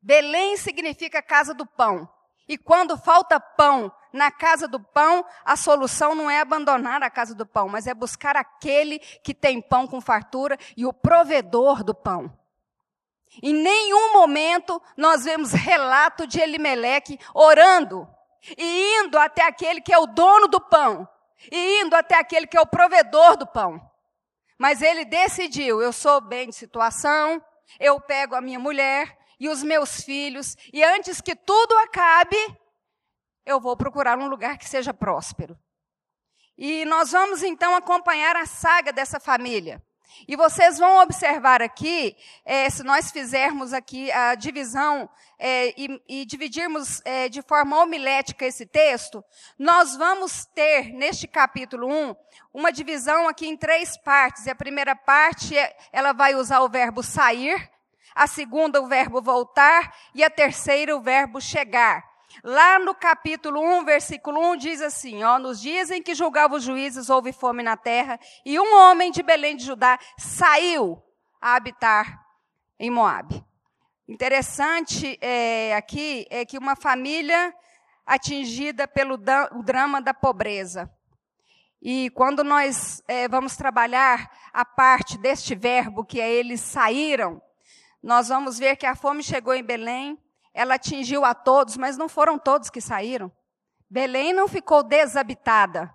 Belém 0.00 0.56
significa 0.56 1.22
casa 1.22 1.54
do 1.54 1.66
pão. 1.66 2.08
E 2.46 2.58
quando 2.58 2.98
falta 2.98 3.40
pão 3.40 3.90
na 4.12 4.30
casa 4.30 4.68
do 4.68 4.78
pão, 4.78 5.24
a 5.44 5.56
solução 5.56 6.14
não 6.14 6.30
é 6.30 6.40
abandonar 6.40 7.02
a 7.02 7.10
casa 7.10 7.34
do 7.34 7.46
pão, 7.46 7.68
mas 7.68 7.86
é 7.86 7.94
buscar 7.94 8.36
aquele 8.36 8.98
que 8.98 9.34
tem 9.34 9.62
pão 9.62 9.86
com 9.86 10.00
fartura 10.00 10.58
e 10.76 10.84
o 10.84 10.92
provedor 10.92 11.82
do 11.82 11.94
pão. 11.94 12.38
Em 13.42 13.54
nenhum 13.54 14.12
momento 14.12 14.80
nós 14.96 15.24
vemos 15.24 15.52
relato 15.52 16.26
de 16.26 16.38
Elimeleque 16.38 17.18
orando 17.32 18.06
e 18.56 19.00
indo 19.00 19.18
até 19.18 19.42
aquele 19.42 19.80
que 19.80 19.92
é 19.92 19.98
o 19.98 20.06
dono 20.06 20.46
do 20.46 20.60
pão, 20.60 21.08
e 21.50 21.80
indo 21.80 21.96
até 21.96 22.18
aquele 22.18 22.46
que 22.46 22.56
é 22.56 22.60
o 22.60 22.66
provedor 22.66 23.36
do 23.36 23.46
pão. 23.46 23.80
Mas 24.58 24.82
ele 24.82 25.04
decidiu: 25.04 25.80
eu 25.80 25.92
sou 25.92 26.20
bem 26.20 26.48
de 26.48 26.54
situação, 26.54 27.42
eu 27.78 28.00
pego 28.00 28.34
a 28.34 28.40
minha 28.40 28.58
mulher 28.58 29.18
e 29.38 29.48
os 29.48 29.62
meus 29.62 30.00
filhos, 30.02 30.56
e 30.72 30.82
antes 30.82 31.20
que 31.20 31.34
tudo 31.34 31.76
acabe, 31.78 32.36
eu 33.44 33.60
vou 33.60 33.76
procurar 33.76 34.18
um 34.18 34.28
lugar 34.28 34.56
que 34.56 34.68
seja 34.68 34.94
próspero. 34.94 35.58
E 36.56 36.84
nós 36.84 37.10
vamos 37.10 37.42
então 37.42 37.74
acompanhar 37.74 38.36
a 38.36 38.46
saga 38.46 38.92
dessa 38.92 39.18
família. 39.18 39.82
E 40.26 40.36
vocês 40.36 40.78
vão 40.78 41.02
observar 41.02 41.60
aqui, 41.60 42.16
é, 42.44 42.70
se 42.70 42.82
nós 42.82 43.10
fizermos 43.10 43.72
aqui 43.72 44.10
a 44.12 44.34
divisão 44.34 45.08
é, 45.38 45.74
e, 45.76 46.02
e, 46.08 46.24
dividirmos 46.24 47.02
é, 47.04 47.28
de 47.28 47.42
forma 47.42 47.80
homilética 47.82 48.46
esse 48.46 48.64
texto, 48.64 49.24
nós 49.58 49.96
vamos 49.96 50.46
ter, 50.46 50.92
neste 50.92 51.26
capítulo 51.26 51.88
1, 51.88 52.16
uma 52.52 52.70
divisão 52.70 53.28
aqui 53.28 53.46
em 53.46 53.56
três 53.56 53.96
partes. 53.98 54.46
E 54.46 54.50
a 54.50 54.54
primeira 54.54 54.94
parte, 54.94 55.56
é, 55.56 55.76
ela 55.92 56.12
vai 56.12 56.34
usar 56.34 56.60
o 56.60 56.68
verbo 56.68 57.02
sair, 57.02 57.70
a 58.14 58.26
segunda, 58.26 58.80
o 58.80 58.86
verbo 58.86 59.20
voltar, 59.20 59.94
e 60.14 60.22
a 60.22 60.30
terceira, 60.30 60.96
o 60.96 61.02
verbo 61.02 61.40
chegar. 61.40 62.13
Lá 62.42 62.78
no 62.78 62.94
capítulo 62.94 63.60
1, 63.60 63.84
versículo 63.84 64.40
1, 64.52 64.56
diz 64.56 64.80
assim: 64.80 65.22
ó, 65.22 65.38
nos 65.38 65.60
dias 65.60 65.90
em 65.90 66.02
que 66.02 66.14
julgava 66.14 66.56
os 66.56 66.64
juízes, 66.64 67.10
houve 67.10 67.32
fome 67.32 67.62
na 67.62 67.76
terra, 67.76 68.18
e 68.44 68.58
um 68.58 68.74
homem 68.76 69.10
de 69.12 69.22
Belém 69.22 69.56
de 69.56 69.64
Judá 69.64 69.98
saiu 70.18 71.02
a 71.40 71.54
habitar 71.54 72.24
em 72.78 72.90
Moabe. 72.90 73.44
Interessante 74.08 75.18
é, 75.20 75.74
aqui 75.74 76.26
é 76.28 76.44
que 76.44 76.58
uma 76.58 76.76
família 76.76 77.54
atingida 78.04 78.86
pelo 78.86 79.16
drama 79.16 80.00
da 80.02 80.12
pobreza. 80.12 80.90
E 81.80 82.10
quando 82.10 82.42
nós 82.42 83.02
é, 83.06 83.28
vamos 83.28 83.56
trabalhar 83.56 84.30
a 84.52 84.64
parte 84.64 85.18
deste 85.18 85.54
verbo, 85.54 86.04
que 86.04 86.20
é 86.20 86.30
eles 86.30 86.60
saíram, 86.60 87.42
nós 88.02 88.28
vamos 88.28 88.58
ver 88.58 88.76
que 88.76 88.86
a 88.86 88.94
fome 88.94 89.22
chegou 89.22 89.54
em 89.54 89.62
Belém, 89.62 90.18
ela 90.54 90.76
atingiu 90.76 91.24
a 91.24 91.34
todos, 91.34 91.76
mas 91.76 91.96
não 91.96 92.08
foram 92.08 92.38
todos 92.38 92.70
que 92.70 92.80
saíram. 92.80 93.30
Belém 93.90 94.32
não 94.32 94.46
ficou 94.46 94.84
desabitada. 94.84 95.92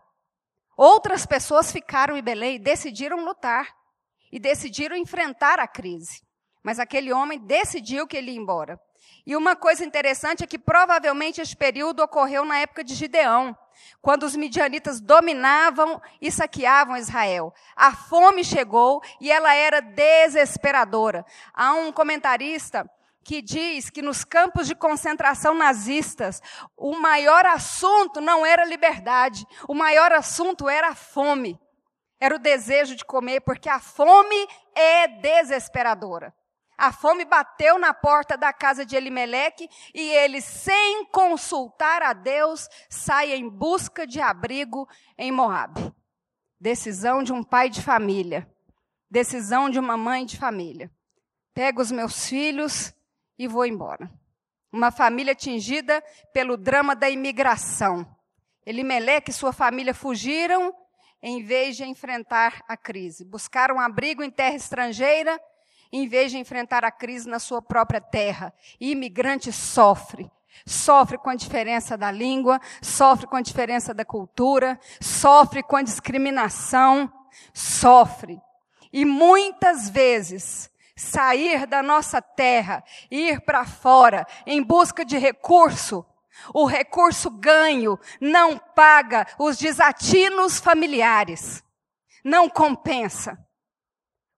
Outras 0.75 1.25
pessoas 1.25 1.71
ficaram 1.71 2.17
em 2.17 2.21
Belém 2.21 2.55
e 2.55 2.59
decidiram 2.59 3.23
lutar. 3.23 3.73
E 4.31 4.39
decidiram 4.39 4.95
enfrentar 4.97 5.59
a 5.59 5.67
crise. 5.67 6.21
Mas 6.61 6.77
aquele 6.77 7.11
homem 7.13 7.39
decidiu 7.39 8.05
que 8.05 8.17
ele 8.17 8.31
ia 8.31 8.37
embora. 8.37 8.79
E 9.25 9.35
uma 9.35 9.55
coisa 9.55 9.85
interessante 9.85 10.43
é 10.43 10.47
que 10.47 10.59
provavelmente 10.59 11.41
esse 11.41 11.55
período 11.55 12.01
ocorreu 12.01 12.43
na 12.43 12.59
época 12.59 12.83
de 12.83 12.95
Gideão, 12.95 13.57
quando 14.01 14.23
os 14.23 14.35
midianitas 14.35 14.99
dominavam 14.99 16.01
e 16.21 16.31
saqueavam 16.31 16.97
Israel. 16.97 17.53
A 17.75 17.91
fome 17.91 18.43
chegou 18.43 19.01
e 19.21 19.31
ela 19.31 19.53
era 19.53 19.81
desesperadora. 19.81 21.25
Há 21.53 21.73
um 21.73 21.91
comentarista 21.91 22.89
que 23.29 23.43
diz 23.43 23.91
que 23.91 24.01
nos 24.01 24.23
campos 24.25 24.65
de 24.65 24.73
concentração 24.73 25.53
nazistas, 25.53 26.41
o 26.75 26.99
maior 26.99 27.45
assunto 27.45 28.19
não 28.19 28.43
era 28.43 28.65
liberdade, 28.65 29.45
o 29.67 29.75
maior 29.75 30.11
assunto 30.11 30.67
era 30.67 30.87
a 30.87 30.95
fome. 30.95 31.55
Era 32.19 32.35
o 32.35 32.39
desejo 32.39 32.95
de 32.95 33.05
comer, 33.05 33.41
porque 33.41 33.69
a 33.69 33.79
fome 33.79 34.47
é 34.73 35.07
desesperadora. 35.07 36.33
A 36.75 36.91
fome 36.91 37.23
bateu 37.23 37.77
na 37.77 37.93
porta 37.93 38.35
da 38.35 38.51
casa 38.51 38.83
de 38.83 38.95
Elimeleque 38.95 39.69
e 39.93 40.09
ele, 40.09 40.41
sem 40.41 41.05
consultar 41.11 42.01
a 42.01 42.13
Deus, 42.13 42.67
sai 42.89 43.33
em 43.33 43.47
busca 43.47 44.07
de 44.07 44.19
abrigo 44.19 44.89
em 45.15 45.31
Moabe. 45.31 45.93
Decisão 46.59 47.21
de 47.21 47.31
um 47.31 47.43
pai 47.43 47.69
de 47.69 47.83
família. 47.83 48.51
Decisão 49.07 49.69
de 49.69 49.77
uma 49.77 49.95
mãe 49.95 50.25
de 50.25 50.35
família. 50.35 50.89
Pego 51.53 51.79
os 51.79 51.91
meus 51.91 52.27
filhos 52.27 52.91
e 53.39 53.47
vou 53.47 53.65
embora. 53.65 54.11
Uma 54.71 54.91
família 54.91 55.31
atingida 55.31 56.03
pelo 56.33 56.57
drama 56.57 56.93
da 56.95 57.09
imigração. 57.09 58.05
Elimeleque 58.65 59.31
e 59.31 59.33
sua 59.33 59.53
família 59.53 59.95
fugiram 59.95 60.75
em 61.23 61.41
vez 61.41 61.77
de 61.77 61.85
enfrentar 61.85 62.61
a 62.67 62.77
crise. 62.77 63.25
Buscaram 63.25 63.79
abrigo 63.79 64.21
em 64.21 64.29
terra 64.29 64.55
estrangeira 64.55 65.39
em 65.91 66.07
vez 66.07 66.31
de 66.31 66.37
enfrentar 66.37 66.85
a 66.85 66.91
crise 66.91 67.27
na 67.27 67.39
sua 67.39 67.61
própria 67.61 67.99
terra. 67.99 68.53
E 68.79 68.91
imigrante 68.91 69.51
sofre. 69.51 70.29
Sofre 70.65 71.17
com 71.17 71.29
a 71.29 71.35
diferença 71.35 71.97
da 71.97 72.11
língua, 72.11 72.59
sofre 72.81 73.25
com 73.27 73.37
a 73.37 73.41
diferença 73.41 73.93
da 73.93 74.03
cultura, 74.03 74.79
sofre 74.99 75.63
com 75.63 75.75
a 75.75 75.81
discriminação, 75.81 77.11
sofre. 77.53 78.39
E 78.91 79.05
muitas 79.05 79.89
vezes 79.89 80.69
sair 80.99 81.65
da 81.65 81.81
nossa 81.81 82.21
terra, 82.21 82.83
ir 83.09 83.41
para 83.41 83.65
fora 83.65 84.27
em 84.45 84.61
busca 84.61 85.05
de 85.05 85.17
recurso, 85.17 86.05
o 86.53 86.65
recurso 86.65 87.29
ganho 87.29 87.99
não 88.19 88.57
paga 88.57 89.25
os 89.37 89.57
desatinos 89.57 90.59
familiares, 90.59 91.63
não 92.23 92.49
compensa. 92.49 93.37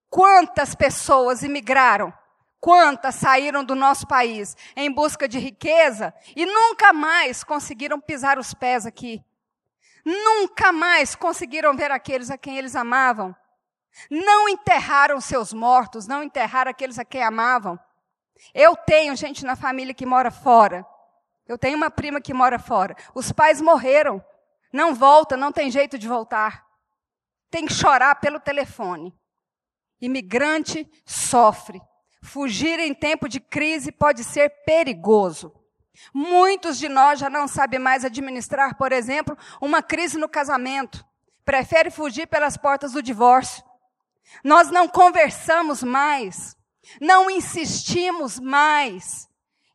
Quantas 0.09 0.75
pessoas 0.75 1.41
imigraram? 1.43 2.13
Quantas 2.59 3.15
saíram 3.15 3.63
do 3.63 3.73
nosso 3.73 4.05
país 4.05 4.55
em 4.75 4.91
busca 4.91 5.27
de 5.27 5.39
riqueza 5.39 6.13
e 6.35 6.45
nunca 6.45 6.93
mais 6.93 7.43
conseguiram 7.43 7.99
pisar 7.99 8.37
os 8.37 8.53
pés 8.53 8.85
aqui? 8.85 9.23
Nunca 10.05 10.71
mais 10.71 11.15
conseguiram 11.15 11.75
ver 11.75 11.91
aqueles 11.91 12.29
a 12.29 12.37
quem 12.37 12.57
eles 12.57 12.75
amavam? 12.75 13.35
Não 14.09 14.47
enterraram 14.47 15.19
seus 15.19 15.53
mortos, 15.53 16.07
não 16.07 16.23
enterraram 16.23 16.71
aqueles 16.71 16.97
a 16.97 17.05
quem 17.05 17.23
amavam. 17.23 17.79
Eu 18.53 18.75
tenho 18.75 19.15
gente 19.15 19.45
na 19.45 19.55
família 19.55 19.93
que 19.93 20.05
mora 20.05 20.31
fora. 20.31 20.85
Eu 21.47 21.57
tenho 21.57 21.77
uma 21.77 21.91
prima 21.91 22.21
que 22.21 22.33
mora 22.33 22.57
fora. 22.57 22.95
Os 23.13 23.31
pais 23.31 23.61
morreram. 23.61 24.23
Não 24.71 24.95
volta, 24.95 25.35
não 25.35 25.51
tem 25.51 25.69
jeito 25.69 25.97
de 25.97 26.07
voltar. 26.07 26.65
Tem 27.49 27.65
que 27.65 27.73
chorar 27.73 28.15
pelo 28.15 28.39
telefone. 28.39 29.13
Imigrante 29.99 30.89
sofre. 31.05 31.81
Fugir 32.23 32.79
em 32.79 32.93
tempo 32.93 33.27
de 33.27 33.39
crise 33.39 33.91
pode 33.91 34.23
ser 34.23 34.49
perigoso. 34.65 35.53
Muitos 36.13 36.77
de 36.77 36.87
nós 36.87 37.19
já 37.19 37.29
não 37.29 37.47
sabem 37.47 37.79
mais 37.79 38.05
administrar, 38.05 38.77
por 38.77 38.91
exemplo, 38.91 39.37
uma 39.59 39.81
crise 39.81 40.17
no 40.17 40.29
casamento. 40.29 41.05
Prefere 41.43 41.91
fugir 41.91 42.27
pelas 42.27 42.55
portas 42.55 42.93
do 42.93 43.03
divórcio. 43.03 43.63
Nós 44.43 44.69
não 44.71 44.87
conversamos 44.87 45.83
mais, 45.83 46.55
não 46.99 47.29
insistimos 47.29 48.39
mais, 48.39 49.27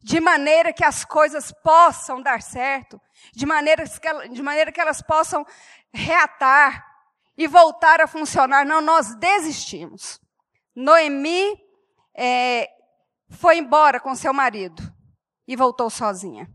de 0.02 0.20
maneira 0.20 0.72
que 0.72 0.84
as 0.84 1.04
coisas 1.04 1.52
possam 1.62 2.22
dar 2.22 2.40
certo, 2.42 3.00
de 3.34 3.44
maneira 3.46 3.84
que, 3.88 4.28
de 4.28 4.42
maneira 4.42 4.72
que 4.72 4.80
elas 4.80 5.02
possam 5.02 5.44
reatar 5.92 6.84
e 7.36 7.46
voltar 7.46 8.00
a 8.00 8.06
funcionar. 8.06 8.64
Não, 8.64 8.80
nós 8.80 9.14
desistimos. 9.16 10.20
Noemi 10.74 11.58
é, 12.14 12.68
foi 13.30 13.58
embora 13.58 13.98
com 13.98 14.14
seu 14.14 14.32
marido 14.32 14.82
e 15.46 15.56
voltou 15.56 15.90
sozinha. 15.90 16.48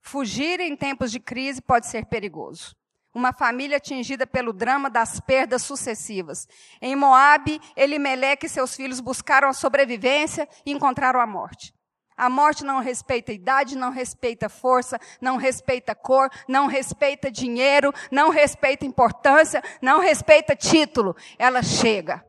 Fugir 0.00 0.60
em 0.60 0.76
tempos 0.76 1.10
de 1.10 1.18
crise 1.18 1.62
pode 1.62 1.86
ser 1.86 2.06
perigoso 2.06 2.76
uma 3.14 3.32
família 3.32 3.76
atingida 3.76 4.26
pelo 4.26 4.52
drama 4.52 4.90
das 4.90 5.20
perdas 5.20 5.62
sucessivas. 5.62 6.48
Em 6.82 6.96
Moabe, 6.96 7.60
Elimeleque 7.76 8.46
e 8.46 8.48
seus 8.48 8.74
filhos 8.74 9.00
buscaram 9.00 9.48
a 9.48 9.52
sobrevivência 9.52 10.48
e 10.66 10.72
encontraram 10.72 11.20
a 11.20 11.26
morte. 11.26 11.72
A 12.16 12.28
morte 12.28 12.64
não 12.64 12.80
respeita 12.80 13.32
idade, 13.32 13.76
não 13.76 13.90
respeita 13.90 14.48
força, 14.48 14.98
não 15.20 15.36
respeita 15.36 15.94
cor, 15.94 16.30
não 16.48 16.66
respeita 16.66 17.30
dinheiro, 17.30 17.92
não 18.10 18.30
respeita 18.30 18.84
importância, 18.84 19.62
não 19.82 20.00
respeita 20.00 20.54
título. 20.54 21.16
Ela 21.38 21.62
chega. 21.62 22.24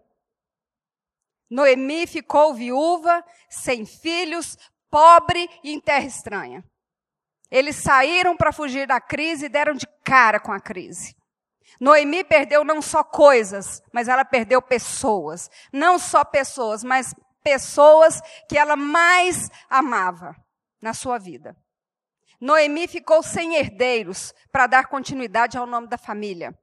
Noemi 1.50 2.08
ficou 2.08 2.54
viúva, 2.54 3.24
sem 3.48 3.86
filhos, 3.86 4.58
pobre 4.90 5.48
e 5.64 5.72
em 5.72 5.80
terra 5.80 6.06
estranha. 6.06 6.64
Eles 7.56 7.78
saíram 7.78 8.36
para 8.36 8.52
fugir 8.52 8.86
da 8.86 9.00
crise 9.00 9.46
e 9.46 9.50
deram 9.50 9.76
de 9.76 9.88
cara 10.04 10.42
com 10.42 10.52
a 10.52 10.60
crise. 10.60 11.16
Noemi 11.80 12.22
perdeu 12.22 12.66
não 12.66 12.82
só 12.82 13.02
coisas, 13.02 13.82
mas 13.94 14.10
ela 14.10 14.26
perdeu 14.26 14.62
pessoas. 14.62 15.50
Não 15.72 15.98
só 15.98 16.26
pessoas, 16.26 16.84
mas 16.84 17.16
pessoas 17.42 18.20
que 18.50 18.58
ela 18.58 18.76
mais 18.76 19.50
amava 19.70 20.36
na 20.82 20.94
sua 20.94 21.18
vida. 21.18 21.56
Noemi 22.42 22.90
ficou 22.90 23.24
sem 23.24 23.56
herdeiros 23.56 24.34
para 24.52 24.68
dar 24.68 24.88
continuidade 24.88 25.58
ao 25.58 25.66
nome 25.66 25.88
da 25.88 25.98
família. 25.98 26.54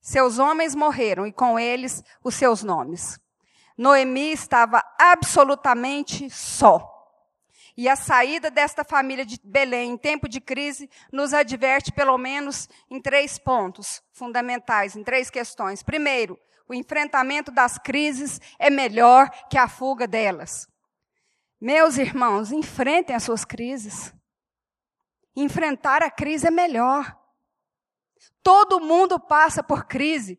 Seus 0.00 0.40
homens 0.40 0.74
morreram 0.74 1.28
e 1.28 1.32
com 1.32 1.56
eles 1.56 2.02
os 2.24 2.34
seus 2.34 2.64
nomes. 2.64 3.20
Noemi 3.78 4.32
estava 4.32 4.82
absolutamente 4.98 6.28
só. 6.28 6.93
E 7.76 7.88
a 7.88 7.96
saída 7.96 8.50
desta 8.50 8.84
família 8.84 9.26
de 9.26 9.40
Belém 9.42 9.90
em 9.90 9.96
tempo 9.96 10.28
de 10.28 10.40
crise 10.40 10.88
nos 11.10 11.34
adverte, 11.34 11.90
pelo 11.90 12.16
menos, 12.16 12.68
em 12.88 13.00
três 13.00 13.36
pontos 13.36 14.02
fundamentais, 14.12 14.94
em 14.94 15.02
três 15.02 15.28
questões. 15.28 15.82
Primeiro, 15.82 16.38
o 16.68 16.74
enfrentamento 16.74 17.50
das 17.50 17.76
crises 17.76 18.40
é 18.58 18.70
melhor 18.70 19.28
que 19.50 19.58
a 19.58 19.66
fuga 19.66 20.06
delas. 20.06 20.68
Meus 21.60 21.98
irmãos, 21.98 22.52
enfrentem 22.52 23.14
as 23.14 23.24
suas 23.24 23.44
crises. 23.44 24.14
Enfrentar 25.34 26.02
a 26.02 26.10
crise 26.10 26.46
é 26.46 26.50
melhor. 26.50 27.18
Todo 28.42 28.80
mundo 28.80 29.18
passa 29.18 29.62
por 29.62 29.84
crise. 29.84 30.38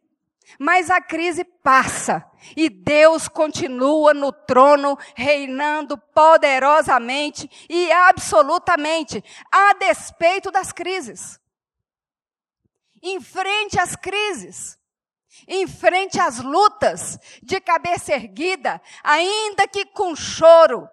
Mas 0.59 0.89
a 0.89 1.01
crise 1.01 1.43
passa 1.43 2.23
e 2.55 2.69
Deus 2.69 3.27
continua 3.27 4.13
no 4.13 4.31
trono, 4.31 4.97
reinando 5.15 5.97
poderosamente 5.97 7.49
e 7.69 7.91
absolutamente, 7.91 9.23
a 9.51 9.73
despeito 9.73 10.51
das 10.51 10.71
crises. 10.71 11.39
Enfrente 13.01 13.79
as 13.79 13.95
crises, 13.95 14.79
enfrente 15.47 16.19
as 16.19 16.39
lutas 16.39 17.19
de 17.41 17.59
cabeça 17.59 18.13
erguida, 18.13 18.81
ainda 19.03 19.67
que 19.67 19.85
com 19.85 20.15
choro. 20.15 20.89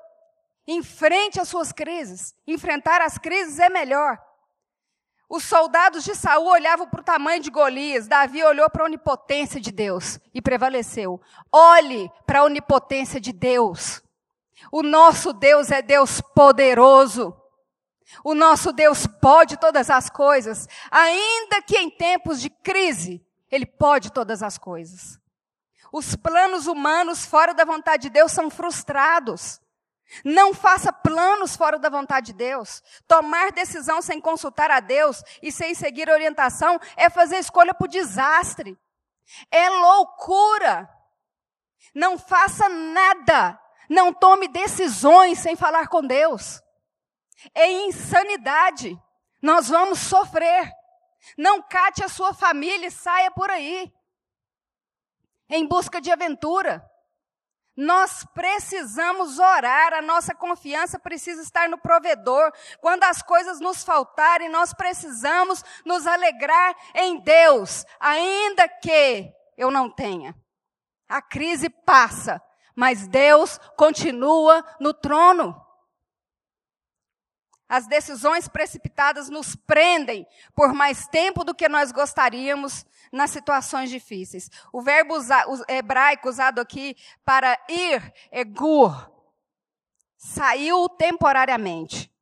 Enfrente 0.67 1.41
as 1.41 1.49
suas 1.49 1.73
crises. 1.73 2.35
Enfrentar 2.47 3.01
as 3.01 3.19
crises 3.19 3.59
é 3.59 3.69
melhor. 3.69 4.19
Os 5.35 5.45
soldados 5.45 6.05
de 6.05 6.15
Saul 6.15 6.47
olhavam 6.47 6.87
para 6.87 7.01
o 7.01 7.05
tamanho 7.05 7.43
de 7.43 7.51
Golias. 7.51 8.07
Davi 8.07 8.45
olhou 8.45 8.69
para 8.69 8.83
a 8.83 8.85
onipotência 8.85 9.59
de 9.59 9.73
Deus 9.73 10.21
e 10.35 10.43
prevaleceu. 10.43 11.19
Olhe 11.51 12.13
para 12.27 12.41
a 12.41 12.45
onipotência 12.45 13.19
de 13.19 13.33
Deus. 13.33 14.03
O 14.71 14.83
nosso 14.83 15.33
Deus 15.33 15.71
é 15.71 15.81
Deus 15.81 16.21
poderoso. 16.21 17.35
O 18.23 18.35
nosso 18.35 18.75
Deus 18.75 19.07
pode 19.07 19.57
todas 19.57 19.89
as 19.89 20.11
coisas, 20.11 20.69
ainda 20.91 21.63
que 21.63 21.79
em 21.79 21.89
tempos 21.89 22.39
de 22.39 22.51
crise, 22.51 23.25
Ele 23.51 23.65
pode 23.65 24.13
todas 24.13 24.43
as 24.43 24.59
coisas. 24.59 25.19
Os 25.91 26.15
planos 26.15 26.67
humanos 26.67 27.25
fora 27.25 27.55
da 27.55 27.65
vontade 27.65 28.03
de 28.03 28.11
Deus 28.11 28.33
são 28.33 28.51
frustrados. 28.51 29.62
Não 30.25 30.53
faça 30.53 30.93
planos 30.93 31.57
fora 31.57 31.79
da 31.79 31.89
vontade 31.89 32.27
de 32.27 32.33
Deus. 32.35 32.83
Tomar 33.07 33.53
decisão 33.53 34.03
sem 34.03 34.21
consultar 34.21 34.71
a 34.71 34.81
Deus 34.81 35.23
e 35.43 35.51
sem 35.51 35.75
seguir 35.75 36.11
orientação 36.11 36.79
é 36.97 37.09
fazer 37.09 37.37
escolha 37.39 37.73
para 37.73 37.85
o 37.85 37.89
desastre. 37.89 38.79
É 39.51 39.69
loucura. 39.71 40.89
Não 41.95 42.19
faça 42.19 42.69
nada. 42.69 43.59
Não 43.89 44.13
tome 44.13 44.49
decisões 44.49 45.39
sem 45.39 45.57
falar 45.57 45.89
com 45.89 46.07
Deus. 46.07 46.63
É 47.55 47.71
insanidade. 47.71 48.99
Nós 49.41 49.69
vamos 49.69 49.99
sofrer. 49.99 50.71
Não 51.37 51.63
cate 51.63 52.05
a 52.05 52.09
sua 52.09 52.35
família 52.35 52.89
e 52.89 52.91
saia 52.91 53.31
por 53.31 53.51
aí. 53.51 53.93
Em 55.49 55.67
busca 55.67 56.01
de 56.01 56.11
aventura. 56.11 56.85
Nós 57.77 58.27
precisamos 58.35 59.39
orar, 59.39 59.95
a 59.95 60.03
nossa 60.03 60.35
confiança 60.35 60.99
precisa 60.99 61.43
estar 61.43 61.69
no 61.69 61.79
provedor. 61.79 62.53
Quando 62.81 63.05
as 63.05 63.23
coisas 63.23 63.61
nos 63.61 63.83
faltarem, 63.83 64.49
nós 64.49 64.75
precisamos 64.75 65.65
nos 65.85 66.07
alegrar 66.07 66.77
em 66.95 67.21
Deus, 67.21 67.87
ainda 67.99 68.69
que 68.69 69.33
eu 69.57 69.71
não 69.71 69.89
tenha. 69.89 70.35
A 71.09 71.23
crise 71.23 71.71
passa, 71.71 72.43
mas 72.75 73.07
Deus 73.07 73.59
continua 73.77 74.65
no 74.79 74.93
trono. 74.93 75.62
As 77.73 77.87
decisões 77.87 78.49
precipitadas 78.49 79.31
nos 79.31 79.57
prendem 79.57 80.27
por 80.55 80.75
mais 80.75 81.07
tempo 81.07 81.43
do 81.43 81.55
que 81.55 81.71
nós 81.71 81.91
gostaríamos 81.91 82.85
nas 83.11 83.31
situações 83.31 83.89
difíceis. 83.89 84.51
O 84.71 84.83
verbo 84.83 85.15
usa, 85.15 85.43
o 85.49 85.65
hebraico 85.67 86.29
usado 86.29 86.61
aqui 86.61 86.95
para 87.25 87.59
ir 87.71 88.13
é 88.31 88.45
gur. 88.45 89.11
Saiu 90.19 90.87
temporariamente. 90.87 92.13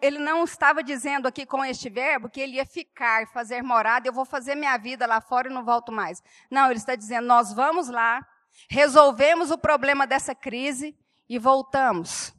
Ele 0.00 0.18
não 0.18 0.42
estava 0.42 0.82
dizendo 0.82 1.28
aqui 1.28 1.44
com 1.44 1.62
este 1.62 1.90
verbo 1.90 2.30
que 2.30 2.40
ele 2.40 2.56
ia 2.56 2.64
ficar, 2.64 3.28
fazer 3.28 3.62
morada, 3.62 4.08
eu 4.08 4.12
vou 4.14 4.24
fazer 4.24 4.54
minha 4.54 4.78
vida 4.78 5.06
lá 5.06 5.20
fora 5.20 5.50
e 5.50 5.52
não 5.52 5.66
volto 5.66 5.92
mais. 5.92 6.22
Não, 6.50 6.70
ele 6.70 6.78
está 6.78 6.94
dizendo: 6.94 7.26
nós 7.26 7.52
vamos 7.52 7.90
lá, 7.90 8.26
resolvemos 8.70 9.50
o 9.50 9.58
problema 9.58 10.06
dessa 10.06 10.34
crise 10.34 10.96
e 11.28 11.38
voltamos 11.38 12.37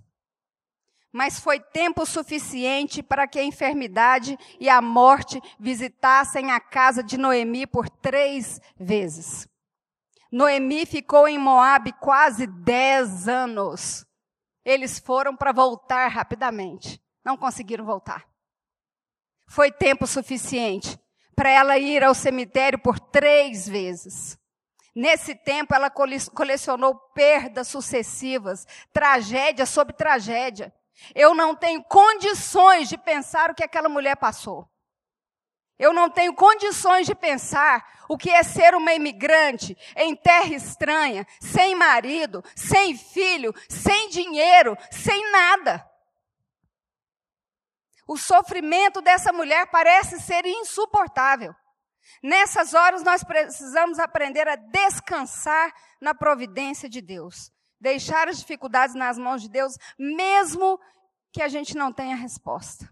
mas 1.11 1.39
foi 1.39 1.59
tempo 1.59 2.05
suficiente 2.05 3.01
para 3.01 3.27
que 3.27 3.39
a 3.39 3.43
enfermidade 3.43 4.37
e 4.59 4.69
a 4.69 4.81
morte 4.81 5.41
visitassem 5.59 6.51
a 6.51 6.59
casa 6.59 7.03
de 7.03 7.17
Noemi 7.17 7.65
por 7.65 7.89
três 7.89 8.61
vezes. 8.77 9.47
Noemi 10.31 10.85
ficou 10.85 11.27
em 11.27 11.39
Moabe 11.39 11.91
quase 11.93 12.45
dez 12.45 13.27
anos. 13.27 14.05
Eles 14.63 14.99
foram 14.99 15.35
para 15.35 15.51
voltar 15.51 16.07
rapidamente. 16.07 17.01
Não 17.25 17.35
conseguiram 17.35 17.85
voltar. 17.85 18.27
Foi 19.47 19.71
tempo 19.71 20.05
suficiente 20.05 20.99
para 21.35 21.49
ela 21.49 21.77
ir 21.79 22.03
ao 22.03 22.13
cemitério 22.13 22.77
por 22.77 22.99
três 22.99 23.67
vezes. 23.67 24.37
Nesse 24.95 25.33
tempo, 25.33 25.73
ela 25.73 25.89
colecionou 25.89 26.95
perdas 27.13 27.67
sucessivas, 27.67 28.67
tragédia 28.91 29.65
sobre 29.65 29.93
tragédia. 29.93 30.73
Eu 31.15 31.33
não 31.33 31.55
tenho 31.55 31.83
condições 31.83 32.89
de 32.89 32.97
pensar 32.97 33.49
o 33.49 33.55
que 33.55 33.63
aquela 33.63 33.89
mulher 33.89 34.15
passou. 34.15 34.69
Eu 35.77 35.93
não 35.93 36.09
tenho 36.09 36.33
condições 36.33 37.07
de 37.07 37.15
pensar 37.15 38.03
o 38.09 38.17
que 38.17 38.29
é 38.29 38.43
ser 38.43 38.75
uma 38.75 38.93
imigrante 38.93 39.77
em 39.95 40.13
terra 40.13 40.53
estranha, 40.53 41.25
sem 41.39 41.73
marido, 41.73 42.43
sem 42.53 42.97
filho, 42.97 43.53
sem 43.69 44.09
dinheiro, 44.09 44.77
sem 44.91 45.31
nada. 45.31 45.89
O 48.05 48.17
sofrimento 48.17 49.01
dessa 49.01 49.31
mulher 49.31 49.67
parece 49.67 50.19
ser 50.19 50.45
insuportável. 50.45 51.55
Nessas 52.21 52.73
horas 52.73 53.03
nós 53.03 53.23
precisamos 53.23 53.99
aprender 53.99 54.47
a 54.49 54.55
descansar 54.57 55.71
na 56.01 56.13
providência 56.13 56.89
de 56.89 57.01
Deus 57.01 57.53
deixar 57.79 58.27
as 58.27 58.39
dificuldades 58.39 58.95
nas 58.95 59.17
mãos 59.17 59.41
de 59.41 59.49
Deus, 59.49 59.77
mesmo 59.97 60.79
que 61.31 61.41
a 61.41 61.47
gente 61.47 61.75
não 61.75 61.91
tenha 61.91 62.15
resposta. 62.15 62.89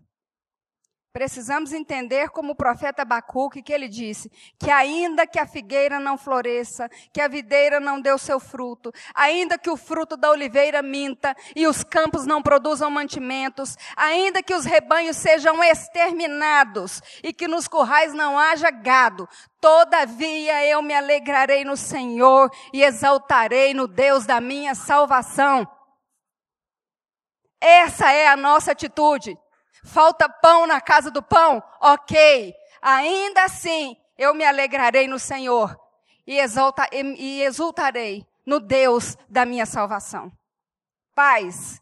Precisamos 1.17 1.73
entender 1.73 2.29
como 2.29 2.51
o 2.51 2.55
profeta 2.55 3.01
Abacuque, 3.01 3.63
que 3.63 3.73
ele 3.73 3.87
disse, 3.87 4.31
que 4.59 4.69
ainda 4.69 5.25
que 5.25 5.39
a 5.39 5.47
figueira 5.47 5.99
não 5.99 6.15
floresça, 6.15 6.87
que 7.11 7.19
a 7.19 7.27
videira 7.27 7.79
não 7.79 7.99
dê 7.99 8.11
o 8.11 8.19
seu 8.19 8.39
fruto, 8.39 8.93
ainda 9.15 9.57
que 9.57 9.67
o 9.67 9.75
fruto 9.75 10.15
da 10.15 10.29
oliveira 10.29 10.83
minta 10.83 11.35
e 11.55 11.65
os 11.65 11.83
campos 11.83 12.27
não 12.27 12.39
produzam 12.39 12.91
mantimentos, 12.91 13.75
ainda 13.95 14.43
que 14.43 14.53
os 14.53 14.63
rebanhos 14.63 15.17
sejam 15.17 15.63
exterminados 15.63 17.01
e 17.23 17.33
que 17.33 17.47
nos 17.47 17.67
currais 17.67 18.13
não 18.13 18.37
haja 18.37 18.69
gado, 18.69 19.27
todavia 19.59 20.67
eu 20.67 20.83
me 20.83 20.93
alegrarei 20.93 21.65
no 21.65 21.75
Senhor 21.75 22.47
e 22.71 22.83
exaltarei 22.83 23.73
no 23.73 23.87
Deus 23.87 24.27
da 24.27 24.39
minha 24.39 24.75
salvação. 24.75 25.67
Essa 27.59 28.11
é 28.11 28.27
a 28.27 28.37
nossa 28.37 28.73
atitude. 28.73 29.35
Falta 29.83 30.27
pão 30.29 30.67
na 30.67 30.81
casa 30.81 31.09
do 31.11 31.21
pão? 31.21 31.61
Ok. 31.81 32.53
Ainda 32.81 33.43
assim, 33.43 33.97
eu 34.17 34.33
me 34.33 34.45
alegrarei 34.45 35.07
no 35.07 35.19
Senhor 35.19 35.79
e, 36.25 36.37
e 37.17 37.41
exultarei 37.41 38.27
no 38.45 38.59
Deus 38.59 39.17
da 39.29 39.45
minha 39.45 39.65
salvação. 39.65 40.31
Pais, 41.13 41.81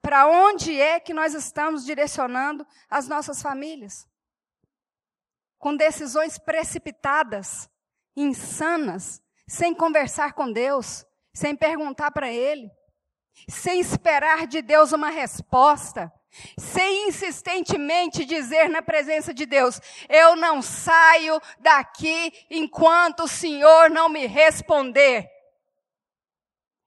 para 0.00 0.26
onde 0.26 0.80
é 0.80 0.98
que 0.98 1.14
nós 1.14 1.34
estamos 1.34 1.84
direcionando 1.84 2.66
as 2.90 3.06
nossas 3.06 3.40
famílias? 3.40 4.08
Com 5.58 5.76
decisões 5.76 6.38
precipitadas, 6.38 7.70
insanas, 8.16 9.22
sem 9.46 9.74
conversar 9.74 10.32
com 10.32 10.50
Deus, 10.50 11.06
sem 11.32 11.54
perguntar 11.54 12.10
para 12.10 12.30
Ele, 12.30 12.70
sem 13.48 13.78
esperar 13.80 14.46
de 14.46 14.60
Deus 14.60 14.92
uma 14.92 15.08
resposta 15.08 16.12
sem 16.58 17.08
insistentemente 17.08 18.24
dizer 18.24 18.68
na 18.68 18.82
presença 18.82 19.34
de 19.34 19.44
Deus: 19.44 19.80
Eu 20.08 20.36
não 20.36 20.62
saio 20.62 21.40
daqui 21.58 22.32
enquanto 22.50 23.24
o 23.24 23.28
Senhor 23.28 23.90
não 23.90 24.08
me 24.08 24.26
responder. 24.26 25.28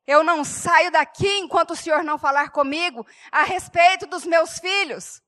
Eu 0.08 0.24
não 0.24 0.44
saio 0.44 0.92
daqui 0.92 1.40
enquanto 1.40 1.72
o 1.72 1.76
Senhor 1.76 2.04
não 2.04 2.18
falar 2.18 2.52
comigo 2.52 3.06
a 3.32 3.44
respeito 3.44 4.06
dos 4.06 4.26
meus 4.26 4.60
filhos, 4.60 5.22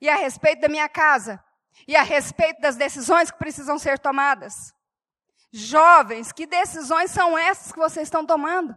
e 0.00 0.08
a 0.08 0.16
respeito 0.16 0.60
da 0.60 0.68
minha 0.68 0.88
casa, 0.88 1.42
e 1.86 1.94
a 1.94 2.02
respeito 2.02 2.60
das 2.60 2.76
decisões 2.76 3.30
que 3.30 3.38
precisam 3.38 3.78
ser 3.78 3.98
tomadas. 3.98 4.72
Jovens, 5.52 6.32
que 6.32 6.46
decisões 6.46 7.10
são 7.10 7.36
essas 7.36 7.72
que 7.72 7.78
vocês 7.78 8.06
estão 8.06 8.24
tomando? 8.24 8.76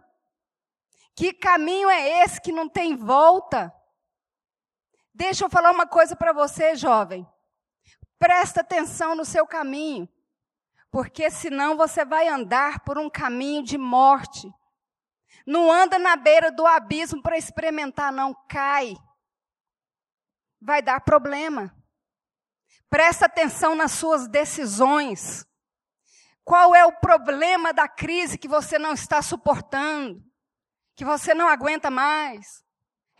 Que 1.14 1.32
caminho 1.32 1.88
é 1.90 2.22
esse 2.22 2.40
que 2.40 2.52
não 2.52 2.68
tem 2.68 2.96
volta? 2.96 3.72
Deixa 5.12 5.44
eu 5.44 5.50
falar 5.50 5.70
uma 5.70 5.86
coisa 5.86 6.14
para 6.14 6.32
você, 6.32 6.74
jovem. 6.74 7.26
Presta 8.18 8.60
atenção 8.60 9.14
no 9.14 9.24
seu 9.24 9.46
caminho, 9.46 10.08
porque 10.90 11.30
senão 11.30 11.76
você 11.76 12.04
vai 12.04 12.28
andar 12.28 12.80
por 12.80 12.98
um 12.98 13.08
caminho 13.08 13.62
de 13.62 13.78
morte. 13.78 14.52
Não 15.46 15.72
anda 15.72 15.98
na 15.98 16.16
beira 16.16 16.52
do 16.52 16.66
abismo 16.66 17.22
para 17.22 17.38
experimentar, 17.38 18.12
não 18.12 18.34
cai. 18.48 18.94
Vai 20.60 20.82
dar 20.82 21.00
problema. 21.00 21.74
Presta 22.88 23.26
atenção 23.26 23.74
nas 23.74 23.92
suas 23.92 24.28
decisões. 24.28 25.46
Qual 26.44 26.74
é 26.74 26.84
o 26.84 26.92
problema 26.92 27.72
da 27.72 27.88
crise 27.88 28.36
que 28.36 28.48
você 28.48 28.78
não 28.78 28.92
está 28.92 29.22
suportando? 29.22 30.22
Que 30.94 31.04
você 31.04 31.32
não 31.32 31.48
aguenta 31.48 31.90
mais? 31.90 32.64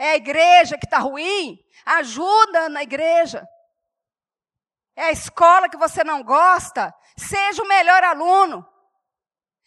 É 0.00 0.12
a 0.12 0.16
igreja 0.16 0.78
que 0.78 0.86
está 0.86 0.96
ruim? 0.96 1.62
Ajuda 1.84 2.70
na 2.70 2.82
igreja. 2.82 3.46
É 4.96 5.04
a 5.04 5.10
escola 5.10 5.68
que 5.68 5.76
você 5.76 6.02
não 6.02 6.22
gosta? 6.22 6.94
Seja 7.18 7.62
o 7.62 7.68
melhor 7.68 8.02
aluno. 8.02 8.66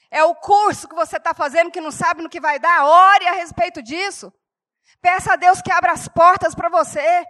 É 0.10 0.24
o 0.24 0.34
curso 0.34 0.88
que 0.88 0.96
você 0.96 1.18
está 1.18 1.36
fazendo 1.36 1.70
que 1.70 1.80
não 1.80 1.92
sabe 1.92 2.24
no 2.24 2.30
que 2.30 2.40
vai 2.40 2.58
dar? 2.58 2.84
Ore 2.84 3.28
a 3.28 3.34
respeito 3.34 3.84
disso. 3.84 4.34
Peça 5.00 5.34
a 5.34 5.36
Deus 5.36 5.62
que 5.62 5.72
abra 5.72 5.92
as 5.92 6.08
portas 6.08 6.56
para 6.56 6.68
você. 6.68 7.24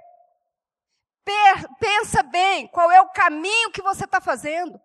Pensa 1.78 2.24
bem 2.24 2.68
qual 2.68 2.90
é 2.90 3.02
o 3.02 3.12
caminho 3.12 3.72
que 3.72 3.82
você 3.82 4.06
está 4.06 4.22
fazendo. 4.22 4.80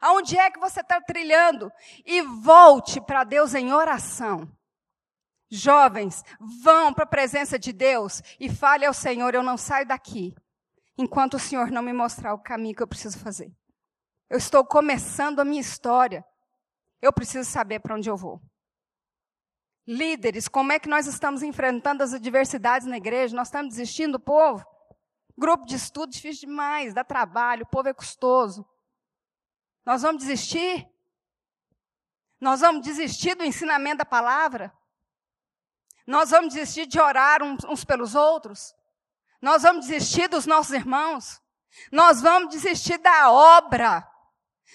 Aonde 0.00 0.36
é 0.36 0.50
que 0.50 0.58
você 0.58 0.80
está 0.80 1.00
trilhando? 1.00 1.72
E 2.04 2.20
volte 2.20 3.00
para 3.00 3.22
Deus 3.22 3.54
em 3.54 3.72
oração. 3.72 4.50
Jovens, 5.50 6.22
vão 6.62 6.94
para 6.94 7.04
a 7.04 7.08
presença 7.08 7.58
de 7.58 7.72
Deus 7.72 8.22
e 8.38 8.48
fale 8.48 8.86
ao 8.86 8.94
Senhor: 8.94 9.34
eu 9.34 9.42
não 9.42 9.56
saio 9.56 9.86
daqui 9.86 10.34
enquanto 10.96 11.34
o 11.34 11.38
Senhor 11.38 11.70
não 11.70 11.82
me 11.82 11.92
mostrar 11.92 12.34
o 12.34 12.38
caminho 12.38 12.76
que 12.76 12.82
eu 12.82 12.88
preciso 12.88 13.18
fazer. 13.18 13.52
Eu 14.28 14.38
estou 14.38 14.64
começando 14.64 15.40
a 15.40 15.44
minha 15.44 15.60
história. 15.60 16.24
Eu 17.02 17.12
preciso 17.12 17.50
saber 17.50 17.80
para 17.80 17.96
onde 17.96 18.08
eu 18.08 18.16
vou. 18.16 18.40
Líderes, 19.86 20.46
como 20.46 20.70
é 20.70 20.78
que 20.78 20.88
nós 20.88 21.06
estamos 21.06 21.42
enfrentando 21.42 22.02
as 22.02 22.12
adversidades 22.12 22.86
na 22.86 22.98
igreja? 22.98 23.34
Nós 23.34 23.48
estamos 23.48 23.74
desistindo 23.74 24.12
do 24.12 24.20
povo? 24.20 24.64
Grupo 25.36 25.66
de 25.66 25.74
estudo 25.74 26.12
difícil 26.12 26.48
demais, 26.48 26.94
dá 26.94 27.02
trabalho, 27.02 27.64
o 27.64 27.70
povo 27.70 27.88
é 27.88 27.94
custoso. 27.94 28.64
Nós 29.84 30.02
vamos 30.02 30.22
desistir? 30.22 30.86
Nós 32.38 32.60
vamos 32.60 32.82
desistir 32.82 33.34
do 33.34 33.42
ensinamento 33.42 33.98
da 33.98 34.04
palavra? 34.04 34.72
Nós 36.06 36.30
vamos 36.30 36.54
desistir 36.54 36.86
de 36.86 37.00
orar 37.00 37.42
uns, 37.42 37.84
pelos 37.84 38.14
outros? 38.14 38.74
Nós 39.40 39.62
vamos 39.62 39.86
desistir 39.86 40.28
dos 40.28 40.46
nossos 40.46 40.72
irmãos? 40.72 41.40
Nós 41.90 42.20
vamos 42.20 42.50
desistir 42.50 42.98
da 42.98 43.30
obra? 43.30 44.06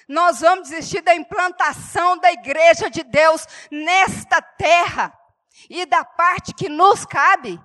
Nós 0.07 0.41
vamos 0.41 0.69
desistir 0.69 1.01
da 1.01 1.15
implantação 1.15 2.17
da 2.17 2.31
igreja 2.31 2.89
de 2.89 3.03
Deus 3.03 3.45
nesta 3.71 4.41
terra 4.41 5.17
e 5.69 5.85
da 5.85 6.03
parte 6.03 6.53
que 6.53 6.69
nos 6.69 7.05
cabe? 7.05 7.59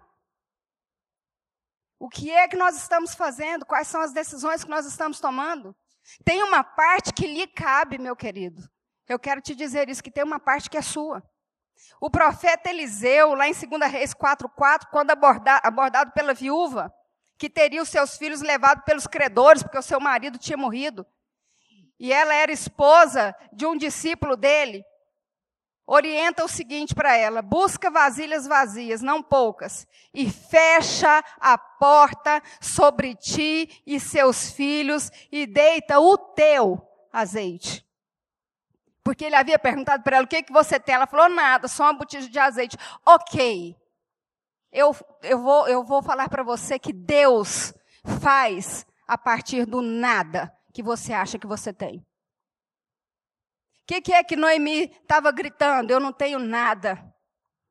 O 1.98 2.08
que 2.08 2.30
é 2.30 2.48
que 2.48 2.56
nós 2.56 2.76
estamos 2.76 3.14
fazendo? 3.14 3.66
Quais 3.66 3.86
são 3.88 4.00
as 4.00 4.12
decisões 4.12 4.64
que 4.64 4.70
nós 4.70 4.86
estamos 4.86 5.20
tomando? 5.20 5.76
Tem 6.24 6.42
uma 6.42 6.64
parte 6.64 7.12
que 7.12 7.26
lhe 7.26 7.46
cabe, 7.46 7.98
meu 7.98 8.16
querido. 8.16 8.62
Eu 9.06 9.18
quero 9.18 9.42
te 9.42 9.54
dizer 9.54 9.88
isso, 9.88 10.02
que 10.02 10.10
tem 10.10 10.24
uma 10.24 10.40
parte 10.40 10.70
que 10.70 10.78
é 10.78 10.82
sua. 10.82 11.22
O 12.00 12.10
profeta 12.10 12.70
Eliseu, 12.70 13.34
lá 13.34 13.48
em 13.48 13.52
2 13.52 13.90
Reis 13.90 14.14
4,4, 14.14 14.86
quando 14.90 15.10
abordado, 15.10 16.12
pela 16.12 16.34
viúva, 16.34 16.92
que 17.38 17.48
teria 17.48 17.82
os 17.82 17.88
seus 17.88 18.16
filhos 18.16 18.40
levados 18.40 18.84
pelos 18.84 19.06
credores, 19.06 19.62
porque 19.62 19.78
o 19.78 19.82
seu 19.82 20.00
marido 20.00 20.38
tinha 20.38 20.56
morrido, 20.56 21.06
e 21.98 22.12
ela 22.12 22.34
era 22.34 22.52
esposa 22.52 23.34
de 23.52 23.66
um 23.66 23.76
discípulo 23.76 24.36
dele, 24.36 24.84
orienta 25.86 26.44
o 26.44 26.48
seguinte 26.48 26.94
para 26.94 27.16
ela: 27.16 27.42
busca 27.42 27.90
vasilhas 27.90 28.46
vazias, 28.46 29.02
não 29.02 29.22
poucas, 29.22 29.86
e 30.14 30.30
fecha 30.30 31.22
a 31.40 31.58
porta 31.58 32.42
sobre 32.60 33.14
ti 33.16 33.82
e 33.84 33.98
seus 33.98 34.50
filhos 34.50 35.10
e 35.32 35.46
deita 35.46 35.98
o 35.98 36.16
teu 36.16 36.80
azeite. 37.12 37.84
Porque 39.10 39.24
ele 39.24 39.34
havia 39.34 39.58
perguntado 39.58 40.04
para 40.04 40.18
ela: 40.18 40.24
o 40.24 40.28
que, 40.28 40.40
que 40.40 40.52
você 40.52 40.78
tem? 40.78 40.94
Ela 40.94 41.04
falou: 41.04 41.28
nada, 41.28 41.66
só 41.66 41.82
uma 41.82 41.94
botija 41.94 42.28
de 42.28 42.38
azeite. 42.38 42.76
Ok. 43.04 43.76
Eu, 44.70 44.94
eu, 45.24 45.36
vou, 45.40 45.66
eu 45.66 45.82
vou 45.82 46.00
falar 46.00 46.28
para 46.28 46.44
você 46.44 46.78
que 46.78 46.92
Deus 46.92 47.74
faz 48.22 48.86
a 49.08 49.18
partir 49.18 49.66
do 49.66 49.82
nada 49.82 50.56
que 50.72 50.80
você 50.80 51.12
acha 51.12 51.40
que 51.40 51.46
você 51.48 51.72
tem. 51.72 51.98
O 51.98 52.04
que, 53.88 54.00
que 54.00 54.12
é 54.12 54.22
que 54.22 54.36
Noemi 54.36 54.84
estava 55.02 55.32
gritando? 55.32 55.90
Eu 55.90 55.98
não 55.98 56.12
tenho 56.12 56.38
nada. 56.38 57.04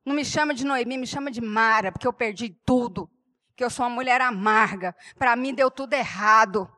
Não 0.05 0.13
me 0.13 0.25
chama 0.25 0.53
de 0.53 0.65
Noemi, 0.65 0.97
me 0.97 1.07
chama 1.07 1.31
de 1.31 1.39
Mara, 1.39 1.89
porque 1.89 2.05
eu 2.05 2.11
perdi 2.11 2.49
tudo. 2.65 3.09
Que 3.55 3.63
eu 3.63 3.69
sou 3.69 3.85
uma 3.85 3.95
mulher 3.95 4.19
amarga. 4.19 4.93
Para 5.17 5.37
mim 5.37 5.53
deu 5.53 5.71
tudo 5.71 5.93
errado. 5.93 6.69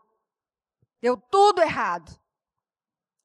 Deu 1.02 1.17
tudo 1.17 1.63
errado. 1.63 2.21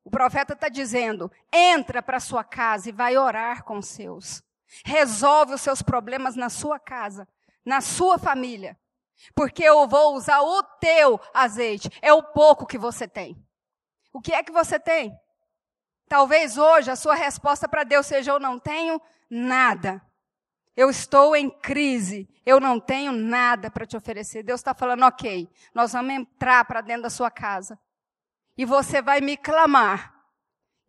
O 0.07 0.11
profeta 0.11 0.55
está 0.55 0.71
dizendo: 0.71 1.31
entra 1.53 2.01
para 2.01 2.19
sua 2.19 2.42
casa 2.42 2.88
e 2.88 2.92
vai 2.92 3.19
orar 3.19 3.62
com 3.64 3.77
os 3.77 3.88
seus. 3.88 4.42
Resolve 4.87 5.53
os 5.53 5.61
seus 5.61 5.83
problemas 5.83 6.35
na 6.35 6.49
sua 6.49 6.79
casa, 6.79 7.29
na 7.62 7.83
sua 7.83 8.16
família 8.16 8.79
porque 9.35 9.62
eu 9.62 9.87
vou 9.88 10.14
usar 10.14 10.40
o 10.40 10.62
teu 10.62 11.21
azeite. 11.33 11.90
É 12.03 12.12
o 12.12 12.23
pouco 12.23 12.66
que 12.66 12.79
você 12.79 13.09
tem. 13.09 13.37
O 14.12 14.21
que 14.21 14.33
é 14.33 14.42
que 14.42 14.53
você 14.53 14.79
tem? 14.79 15.16
Talvez 16.09 16.57
hoje 16.57 16.90
a 16.90 16.97
sua 16.97 17.14
resposta 17.14 17.69
para 17.69 17.85
Deus 17.85 18.07
seja: 18.07 18.33
Eu 18.33 18.40
não 18.40 18.59
tenho 18.59 19.01
nada. 19.29 20.03
Eu 20.77 20.90
estou 20.90 21.35
em 21.35 21.51
crise. 21.51 22.29
Eu 22.45 22.61
não 22.61 22.79
tenho 22.79 23.12
nada 23.12 23.71
para 23.71 23.87
te 23.87 23.97
oferecer. 23.97 24.42
Deus 24.42 24.61
está 24.61 24.75
falando: 24.75 25.05
Ok, 25.05 25.49
nós 25.75 25.92
vamos 25.92 26.12
entrar 26.12 26.64
para 26.64 26.81
dentro 26.81 27.03
da 27.03 27.11
sua 27.11 27.31
casa. 27.31 27.79
E 28.57 28.64
você 28.64 29.03
vai 29.03 29.21
me 29.21 29.37
clamar. 29.37 30.14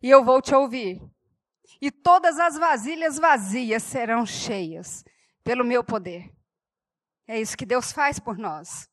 E 0.02 0.08
eu 0.08 0.24
vou 0.24 0.40
te 0.40 0.54
ouvir. 0.54 1.00
E 1.80 1.90
todas 1.90 2.38
as 2.38 2.56
vasilhas 2.56 3.18
vazias 3.18 3.82
serão 3.82 4.24
cheias 4.24 5.04
pelo 5.44 5.64
meu 5.64 5.84
poder. 5.84 6.32
É 7.26 7.38
isso 7.38 7.56
que 7.56 7.66
Deus 7.66 7.92
faz 7.92 8.18
por 8.18 8.38
nós. 8.38 8.88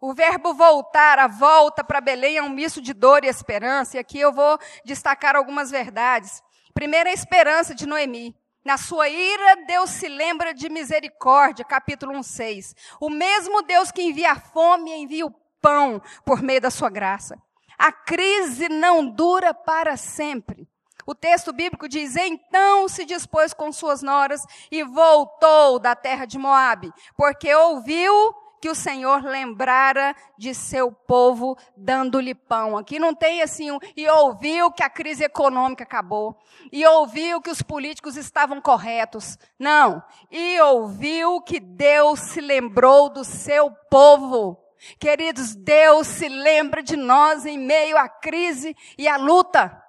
O 0.00 0.12
verbo 0.12 0.52
voltar, 0.52 1.18
a 1.18 1.28
volta 1.28 1.82
para 1.82 2.00
Belém 2.00 2.36
é 2.36 2.42
um 2.42 2.50
misto 2.50 2.82
de 2.82 2.92
dor 2.92 3.24
e 3.24 3.28
esperança, 3.28 3.96
e 3.96 4.00
aqui 4.00 4.18
eu 4.18 4.32
vou 4.32 4.58
destacar 4.84 5.36
algumas 5.36 5.70
verdades. 5.70 6.42
Primeira, 6.74 7.08
a 7.08 7.12
esperança 7.12 7.74
de 7.74 7.86
Noemi. 7.86 8.36
Na 8.64 8.76
sua 8.76 9.08
ira, 9.08 9.64
Deus 9.66 9.90
se 9.90 10.08
lembra 10.08 10.52
de 10.52 10.68
misericórdia, 10.68 11.64
capítulo 11.64 12.16
1, 12.18 12.22
6. 12.22 12.74
O 13.00 13.10
mesmo 13.10 13.62
Deus 13.62 13.90
que 13.90 14.02
envia 14.02 14.32
a 14.32 14.40
fome, 14.40 14.92
envia 14.92 15.26
o 15.26 15.34
pão 15.60 16.00
por 16.24 16.42
meio 16.42 16.60
da 16.60 16.70
sua 16.70 16.90
graça. 16.90 17.40
A 17.78 17.92
crise 17.92 18.68
não 18.68 19.06
dura 19.06 19.52
para 19.54 19.96
sempre. 19.96 20.68
O 21.06 21.14
texto 21.14 21.52
bíblico 21.52 21.88
diz: 21.88 22.16
Então 22.16 22.88
se 22.88 23.04
dispôs 23.04 23.52
com 23.52 23.72
suas 23.72 24.02
noras 24.02 24.44
e 24.70 24.82
voltou 24.84 25.78
da 25.78 25.94
terra 25.94 26.24
de 26.24 26.38
Moabe, 26.38 26.92
porque 27.16 27.52
ouviu 27.54 28.34
que 28.62 28.70
o 28.70 28.76
Senhor 28.76 29.24
lembrara 29.24 30.14
de 30.38 30.54
seu 30.54 30.92
povo 30.92 31.58
dando-lhe 31.76 32.32
pão. 32.32 32.78
Aqui 32.78 32.96
não 32.96 33.12
tem 33.12 33.42
assim, 33.42 33.72
um, 33.72 33.78
e 33.96 34.08
ouviu 34.08 34.70
que 34.70 34.84
a 34.84 34.88
crise 34.88 35.24
econômica 35.24 35.82
acabou, 35.82 36.38
e 36.70 36.86
ouviu 36.86 37.42
que 37.42 37.50
os 37.50 37.60
políticos 37.60 38.16
estavam 38.16 38.60
corretos. 38.60 39.36
Não, 39.58 40.00
e 40.30 40.60
ouviu 40.60 41.40
que 41.40 41.58
Deus 41.58 42.20
se 42.20 42.40
lembrou 42.40 43.08
do 43.08 43.24
seu 43.24 43.72
povo. 43.90 44.56
Queridos, 44.98 45.54
Deus 45.54 46.06
se 46.06 46.28
lembra 46.28 46.82
de 46.82 46.96
nós 46.96 47.46
em 47.46 47.58
meio 47.58 47.96
à 47.96 48.08
crise 48.08 48.76
e 48.98 49.06
à 49.06 49.16
luta. 49.16 49.80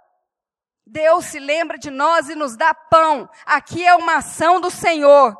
Deus 0.86 1.25
se 1.25 1.39
lembra 1.39 1.77
de 1.77 1.89
nós 1.89 2.29
e 2.29 2.36
nos 2.36 2.56
dá 2.56 2.73
pão. 2.73 3.29
Aqui 3.45 3.86
é 3.86 3.95
uma 3.95 4.17
ação 4.17 4.60
do 4.60 4.69
Senhor. 4.69 5.36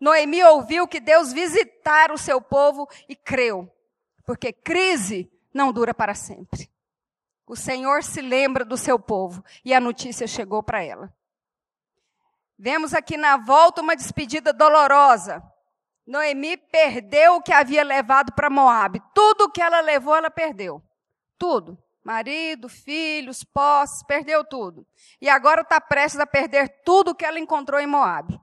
Noemi 0.00 0.42
ouviu 0.44 0.86
que 0.86 1.00
Deus 1.00 1.32
visitara 1.32 2.12
o 2.12 2.18
seu 2.18 2.40
povo 2.40 2.88
e 3.08 3.16
creu. 3.16 3.72
Porque 4.24 4.52
crise 4.52 5.30
não 5.52 5.72
dura 5.72 5.94
para 5.94 6.14
sempre. 6.14 6.70
O 7.46 7.56
Senhor 7.56 8.02
se 8.02 8.20
lembra 8.20 8.64
do 8.64 8.76
seu 8.76 8.98
povo 8.98 9.44
e 9.64 9.74
a 9.74 9.80
notícia 9.80 10.26
chegou 10.26 10.62
para 10.62 10.82
ela. 10.82 11.12
Vemos 12.58 12.94
aqui 12.94 13.16
na 13.16 13.36
volta 13.36 13.80
uma 13.82 13.96
despedida 13.96 14.52
dolorosa. 14.52 15.42
Noemi 16.06 16.56
perdeu 16.56 17.36
o 17.36 17.42
que 17.42 17.52
havia 17.52 17.84
levado 17.84 18.32
para 18.32 18.50
Moabe. 18.50 19.00
Tudo 19.14 19.44
o 19.44 19.50
que 19.50 19.62
ela 19.62 19.80
levou, 19.80 20.16
ela 20.16 20.30
perdeu. 20.30 20.82
Tudo. 21.38 21.78
Marido, 22.04 22.68
filhos, 22.68 23.44
posses, 23.44 24.04
perdeu 24.06 24.44
tudo. 24.44 24.84
E 25.20 25.28
agora 25.28 25.62
está 25.62 25.80
prestes 25.80 26.20
a 26.20 26.26
perder 26.26 26.68
tudo 26.84 27.14
que 27.14 27.24
ela 27.24 27.38
encontrou 27.38 27.80
em 27.80 27.86
Moab. 27.86 28.40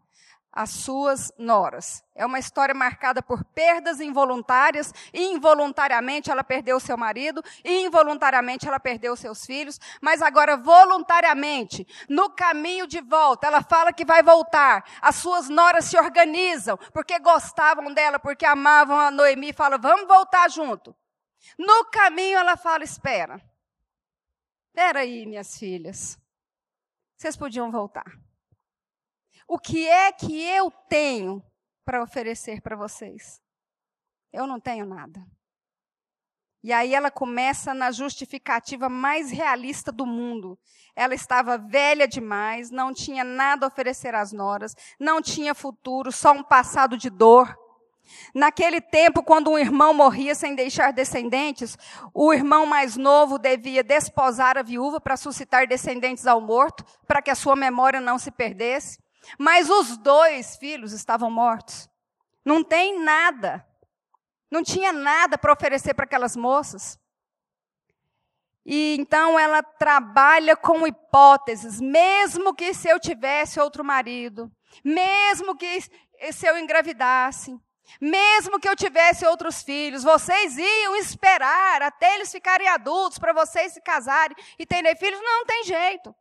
As 0.59 0.71
suas 0.71 1.31
noras. 1.37 2.03
É 2.13 2.25
uma 2.25 2.37
história 2.37 2.75
marcada 2.75 3.23
por 3.23 3.45
perdas 3.45 4.01
involuntárias, 4.01 4.93
involuntariamente 5.13 6.29
ela 6.29 6.43
perdeu 6.43 6.81
seu 6.81 6.97
marido, 6.97 7.41
involuntariamente 7.63 8.67
ela 8.67 8.77
perdeu 8.77 9.15
seus 9.15 9.45
filhos, 9.45 9.79
mas 10.01 10.21
agora 10.21 10.57
voluntariamente, 10.57 11.87
no 12.09 12.29
caminho 12.29 12.85
de 12.85 12.99
volta, 12.99 13.47
ela 13.47 13.63
fala 13.63 13.93
que 13.93 14.03
vai 14.03 14.21
voltar. 14.21 14.83
As 15.01 15.15
suas 15.15 15.47
noras 15.47 15.85
se 15.85 15.97
organizam, 15.97 16.77
porque 16.91 17.17
gostavam 17.19 17.93
dela, 17.93 18.19
porque 18.19 18.45
amavam 18.45 18.99
a 18.99 19.09
Noemi, 19.09 19.53
fala: 19.53 19.77
"Vamos 19.77 20.09
voltar 20.09 20.49
junto". 20.49 20.93
No 21.57 21.85
caminho 21.85 22.37
ela 22.37 22.57
fala: 22.57 22.83
"Espera. 22.83 23.41
Espera 24.67 24.99
aí, 24.99 25.25
minhas 25.25 25.57
filhas. 25.57 26.19
Vocês 27.15 27.37
podiam 27.37 27.71
voltar. 27.71 28.28
O 29.51 29.57
que 29.57 29.87
é 29.87 30.11
que 30.11 30.39
eu 30.43 30.69
tenho 30.87 31.43
para 31.83 32.03
oferecer 32.03 32.61
para 32.61 32.75
vocês? 32.75 33.41
Eu 34.31 34.45
não 34.45 34.59
tenho 34.59 34.85
nada. 34.85 35.25
E 36.63 36.71
aí 36.71 36.93
ela 36.93 37.09
começa 37.09 37.73
na 37.73 37.89
justificativa 37.91 38.87
mais 38.89 39.31
realista 39.31 39.91
do 39.91 40.05
mundo. 40.05 40.55
Ela 40.95 41.15
estava 41.15 41.57
velha 41.57 42.07
demais, 42.07 42.69
não 42.69 42.93
tinha 42.93 43.23
nada 43.23 43.65
a 43.65 43.69
oferecer 43.69 44.13
às 44.13 44.31
noras, 44.31 44.75
não 44.99 45.19
tinha 45.19 45.55
futuro, 45.55 46.11
só 46.11 46.31
um 46.31 46.43
passado 46.43 46.95
de 46.95 47.09
dor. 47.09 47.57
Naquele 48.35 48.79
tempo, 48.79 49.23
quando 49.23 49.49
um 49.49 49.57
irmão 49.57 49.95
morria 49.95 50.35
sem 50.35 50.53
deixar 50.53 50.93
descendentes, 50.93 51.75
o 52.13 52.31
irmão 52.31 52.67
mais 52.67 52.95
novo 52.95 53.39
devia 53.39 53.83
desposar 53.83 54.59
a 54.59 54.63
viúva 54.63 55.01
para 55.01 55.17
suscitar 55.17 55.67
descendentes 55.67 56.27
ao 56.27 56.39
morto, 56.39 56.85
para 57.07 57.19
que 57.19 57.31
a 57.31 57.35
sua 57.35 57.55
memória 57.55 57.99
não 57.99 58.19
se 58.19 58.29
perdesse. 58.29 58.99
Mas 59.37 59.69
os 59.69 59.97
dois 59.97 60.55
filhos 60.57 60.91
estavam 60.93 61.29
mortos. 61.29 61.89
Não 62.43 62.63
tem 62.63 62.99
nada. 62.99 63.65
Não 64.49 64.63
tinha 64.63 64.91
nada 64.91 65.37
para 65.37 65.53
oferecer 65.53 65.93
para 65.93 66.05
aquelas 66.05 66.35
moças. 66.35 66.99
E 68.65 68.95
então 68.99 69.39
ela 69.39 69.63
trabalha 69.63 70.55
com 70.55 70.85
hipóteses, 70.85 71.79
mesmo 71.79 72.53
que 72.53 72.73
se 72.73 72.87
eu 72.87 72.99
tivesse 72.99 73.59
outro 73.59 73.83
marido, 73.83 74.51
mesmo 74.83 75.55
que 75.55 75.81
se 76.31 76.45
eu 76.45 76.57
engravidasse, 76.57 77.59
mesmo 77.99 78.59
que 78.59 78.69
eu 78.69 78.75
tivesse 78.75 79.25
outros 79.25 79.63
filhos, 79.63 80.03
vocês 80.03 80.57
iam 80.57 80.95
esperar 80.97 81.81
até 81.81 82.15
eles 82.15 82.31
ficarem 82.31 82.67
adultos 82.67 83.17
para 83.17 83.33
vocês 83.33 83.73
se 83.73 83.81
casarem 83.81 84.37
e 84.59 84.65
terem 84.65 84.95
filhos? 84.95 85.19
Não, 85.19 85.39
não 85.39 85.45
tem 85.45 85.63
jeito. 85.63 86.13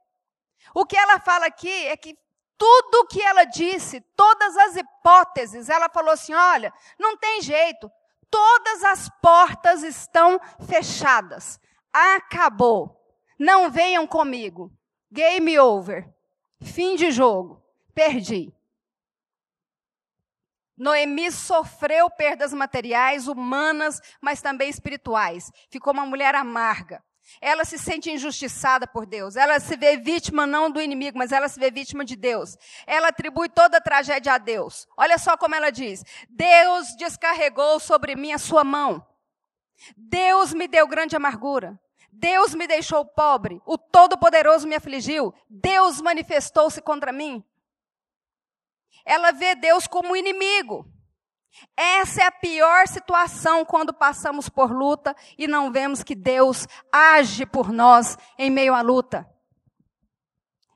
O 0.74 0.86
que 0.86 0.96
ela 0.96 1.18
fala 1.20 1.46
aqui 1.46 1.86
é 1.86 1.96
que 1.96 2.16
tudo 2.58 3.06
que 3.06 3.22
ela 3.22 3.44
disse, 3.44 4.00
todas 4.16 4.56
as 4.56 4.76
hipóteses, 4.76 5.68
ela 5.68 5.88
falou 5.88 6.10
assim: 6.10 6.34
olha, 6.34 6.72
não 6.98 7.16
tem 7.16 7.40
jeito, 7.40 7.90
todas 8.28 8.82
as 8.84 9.08
portas 9.22 9.82
estão 9.82 10.38
fechadas. 10.66 11.60
Acabou. 11.92 12.96
Não 13.38 13.70
venham 13.70 14.06
comigo. 14.06 14.72
Game 15.10 15.58
over. 15.58 16.12
Fim 16.60 16.96
de 16.96 17.10
jogo. 17.12 17.62
Perdi. 17.94 18.52
Noemi 20.76 21.32
sofreu 21.32 22.08
perdas 22.08 22.52
materiais, 22.52 23.26
humanas, 23.26 24.00
mas 24.20 24.40
também 24.40 24.68
espirituais. 24.68 25.50
Ficou 25.70 25.92
uma 25.92 26.06
mulher 26.06 26.34
amarga. 26.34 27.02
Ela 27.40 27.64
se 27.64 27.78
sente 27.78 28.10
injustiçada 28.10 28.86
por 28.86 29.06
Deus. 29.06 29.36
Ela 29.36 29.60
se 29.60 29.76
vê 29.76 29.96
vítima 29.96 30.46
não 30.46 30.70
do 30.70 30.80
inimigo, 30.80 31.18
mas 31.18 31.32
ela 31.32 31.48
se 31.48 31.58
vê 31.58 31.70
vítima 31.70 32.04
de 32.04 32.16
Deus. 32.16 32.56
Ela 32.86 33.08
atribui 33.08 33.48
toda 33.48 33.78
a 33.78 33.80
tragédia 33.80 34.34
a 34.34 34.38
Deus. 34.38 34.86
Olha 34.96 35.18
só 35.18 35.36
como 35.36 35.54
ela 35.54 35.70
diz: 35.70 36.04
Deus 36.28 36.96
descarregou 36.96 37.78
sobre 37.78 38.16
mim 38.16 38.32
a 38.32 38.38
sua 38.38 38.64
mão. 38.64 39.06
Deus 39.96 40.52
me 40.52 40.66
deu 40.66 40.86
grande 40.86 41.16
amargura. 41.16 41.78
Deus 42.10 42.54
me 42.54 42.66
deixou 42.66 43.04
pobre. 43.04 43.60
O 43.64 43.78
Todo-Poderoso 43.78 44.66
me 44.66 44.74
afligiu. 44.74 45.32
Deus 45.48 46.00
manifestou-se 46.00 46.80
contra 46.82 47.12
mim. 47.12 47.44
Ela 49.04 49.30
vê 49.30 49.54
Deus 49.54 49.86
como 49.86 50.16
inimigo. 50.16 50.84
Essa 51.76 52.22
é 52.22 52.26
a 52.26 52.32
pior 52.32 52.86
situação 52.86 53.64
quando 53.64 53.92
passamos 53.92 54.48
por 54.48 54.70
luta 54.70 55.14
e 55.36 55.46
não 55.46 55.72
vemos 55.72 56.02
que 56.02 56.14
Deus 56.14 56.66
age 56.92 57.46
por 57.46 57.72
nós 57.72 58.16
em 58.38 58.50
meio 58.50 58.74
à 58.74 58.80
luta. 58.80 59.28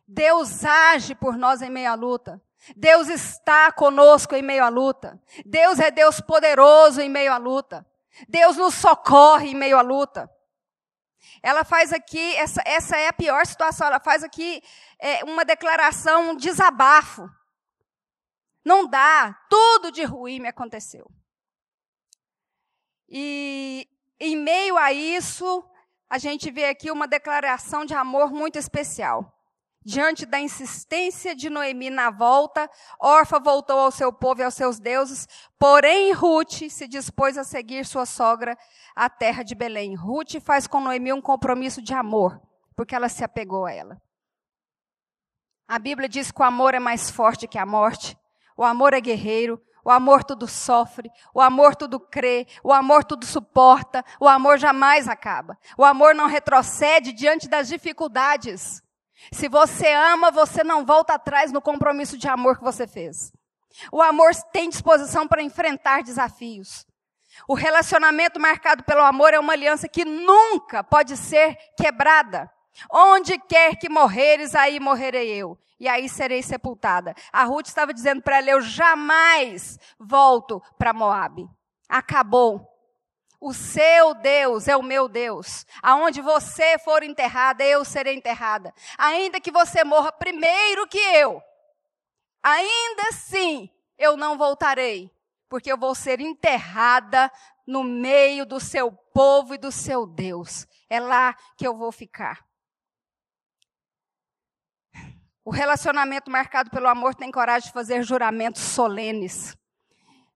Deus 0.06 0.64
age 0.64 1.14
por 1.14 1.36
nós 1.36 1.62
em 1.62 1.70
meio 1.70 1.90
à 1.90 1.94
luta. 1.94 2.42
Deus 2.76 3.08
está 3.08 3.72
conosco 3.72 4.34
em 4.34 4.42
meio 4.42 4.64
à 4.64 4.68
luta. 4.68 5.20
Deus 5.44 5.78
é 5.80 5.90
Deus 5.90 6.20
poderoso 6.20 7.00
em 7.00 7.08
meio 7.08 7.32
à 7.32 7.36
luta. 7.36 7.86
Deus 8.28 8.56
nos 8.56 8.74
socorre 8.74 9.50
em 9.50 9.54
meio 9.54 9.78
à 9.78 9.82
luta. 9.82 10.30
Ela 11.42 11.64
faz 11.64 11.92
aqui, 11.92 12.36
essa, 12.36 12.62
essa 12.64 12.96
é 12.96 13.08
a 13.08 13.12
pior 13.12 13.44
situação, 13.46 13.86
ela 13.86 13.98
faz 13.98 14.22
aqui 14.22 14.62
é, 14.98 15.24
uma 15.24 15.44
declaração, 15.44 16.30
um 16.30 16.36
desabafo. 16.36 17.28
Não 18.64 18.86
dá, 18.86 19.34
tudo 19.48 19.90
de 19.90 20.04
ruim 20.04 20.40
me 20.40 20.48
aconteceu. 20.48 21.10
E 23.08 23.88
em 24.18 24.36
meio 24.36 24.78
a 24.78 24.92
isso, 24.92 25.64
a 26.08 26.16
gente 26.18 26.50
vê 26.50 26.66
aqui 26.66 26.90
uma 26.90 27.08
declaração 27.08 27.84
de 27.84 27.94
amor 27.94 28.30
muito 28.30 28.58
especial. 28.58 29.36
Diante 29.84 30.24
da 30.24 30.38
insistência 30.38 31.34
de 31.34 31.50
Noemi 31.50 31.90
na 31.90 32.08
volta, 32.08 32.70
Orfa 33.00 33.40
voltou 33.40 33.80
ao 33.80 33.90
seu 33.90 34.12
povo 34.12 34.40
e 34.40 34.44
aos 34.44 34.54
seus 34.54 34.78
deuses, 34.78 35.26
porém 35.58 36.12
Ruth 36.12 36.70
se 36.70 36.86
dispôs 36.86 37.36
a 37.36 37.42
seguir 37.42 37.84
sua 37.84 38.06
sogra 38.06 38.56
à 38.94 39.10
terra 39.10 39.42
de 39.42 39.56
Belém. 39.56 39.96
Ruth 39.96 40.40
faz 40.40 40.68
com 40.68 40.80
Noemi 40.80 41.12
um 41.12 41.20
compromisso 41.20 41.82
de 41.82 41.92
amor, 41.92 42.40
porque 42.76 42.94
ela 42.94 43.08
se 43.08 43.24
apegou 43.24 43.66
a 43.66 43.72
ela. 43.72 44.00
A 45.66 45.80
Bíblia 45.80 46.08
diz 46.08 46.30
que 46.30 46.40
o 46.40 46.44
amor 46.44 46.74
é 46.74 46.78
mais 46.78 47.10
forte 47.10 47.48
que 47.48 47.58
a 47.58 47.66
morte. 47.66 48.16
O 48.56 48.64
amor 48.64 48.94
é 48.94 49.00
guerreiro, 49.00 49.60
o 49.84 49.90
amor 49.90 50.22
tudo 50.22 50.46
sofre, 50.46 51.10
o 51.34 51.40
amor 51.40 51.74
tudo 51.74 51.98
crê, 51.98 52.46
o 52.62 52.72
amor 52.72 53.04
tudo 53.04 53.26
suporta, 53.26 54.04
o 54.20 54.28
amor 54.28 54.58
jamais 54.58 55.08
acaba. 55.08 55.58
O 55.76 55.84
amor 55.84 56.14
não 56.14 56.26
retrocede 56.26 57.12
diante 57.12 57.48
das 57.48 57.68
dificuldades. 57.68 58.80
Se 59.32 59.48
você 59.48 59.92
ama, 59.92 60.30
você 60.30 60.62
não 60.62 60.84
volta 60.84 61.14
atrás 61.14 61.50
no 61.50 61.60
compromisso 61.60 62.16
de 62.16 62.28
amor 62.28 62.58
que 62.58 62.64
você 62.64 62.86
fez. 62.86 63.32
O 63.90 64.00
amor 64.00 64.34
tem 64.52 64.68
disposição 64.68 65.26
para 65.26 65.42
enfrentar 65.42 66.02
desafios. 66.02 66.86
O 67.48 67.54
relacionamento 67.54 68.38
marcado 68.38 68.84
pelo 68.84 69.02
amor 69.02 69.34
é 69.34 69.40
uma 69.40 69.52
aliança 69.52 69.88
que 69.88 70.04
nunca 70.04 70.84
pode 70.84 71.16
ser 71.16 71.56
quebrada. 71.76 72.50
Onde 72.90 73.38
quer 73.38 73.76
que 73.76 73.88
morreres, 73.88 74.54
aí 74.54 74.78
morrerei 74.78 75.28
eu 75.30 75.58
e 75.82 75.88
aí 75.88 76.08
serei 76.08 76.44
sepultada. 76.44 77.12
A 77.32 77.42
Ruth 77.42 77.66
estava 77.66 77.92
dizendo 77.92 78.22
para 78.22 78.36
ela: 78.36 78.50
Eu 78.50 78.60
jamais 78.60 79.80
volto 79.98 80.62
para 80.78 80.92
Moabe. 80.92 81.50
Acabou. 81.88 82.68
O 83.40 83.52
seu 83.52 84.14
Deus 84.14 84.68
é 84.68 84.76
o 84.76 84.82
meu 84.82 85.08
Deus. 85.08 85.66
Aonde 85.82 86.20
você 86.20 86.78
for 86.78 87.02
enterrada, 87.02 87.64
eu 87.64 87.84
serei 87.84 88.14
enterrada. 88.14 88.72
Ainda 88.96 89.40
que 89.40 89.50
você 89.50 89.82
morra 89.82 90.12
primeiro 90.12 90.86
que 90.86 91.00
eu, 91.00 91.42
ainda 92.40 93.08
assim 93.08 93.68
eu 93.98 94.16
não 94.16 94.38
voltarei, 94.38 95.10
porque 95.48 95.72
eu 95.72 95.76
vou 95.76 95.96
ser 95.96 96.20
enterrada 96.20 97.28
no 97.66 97.82
meio 97.82 98.46
do 98.46 98.60
seu 98.60 98.92
povo 98.92 99.54
e 99.56 99.58
do 99.58 99.72
seu 99.72 100.06
Deus. 100.06 100.64
É 100.88 101.00
lá 101.00 101.34
que 101.56 101.66
eu 101.66 101.76
vou 101.76 101.90
ficar. 101.90 102.51
O 105.44 105.50
relacionamento 105.50 106.30
marcado 106.30 106.70
pelo 106.70 106.88
amor 106.88 107.14
tem 107.14 107.30
coragem 107.30 107.66
de 107.66 107.72
fazer 107.72 108.02
juramentos 108.04 108.62
solenes. 108.62 109.56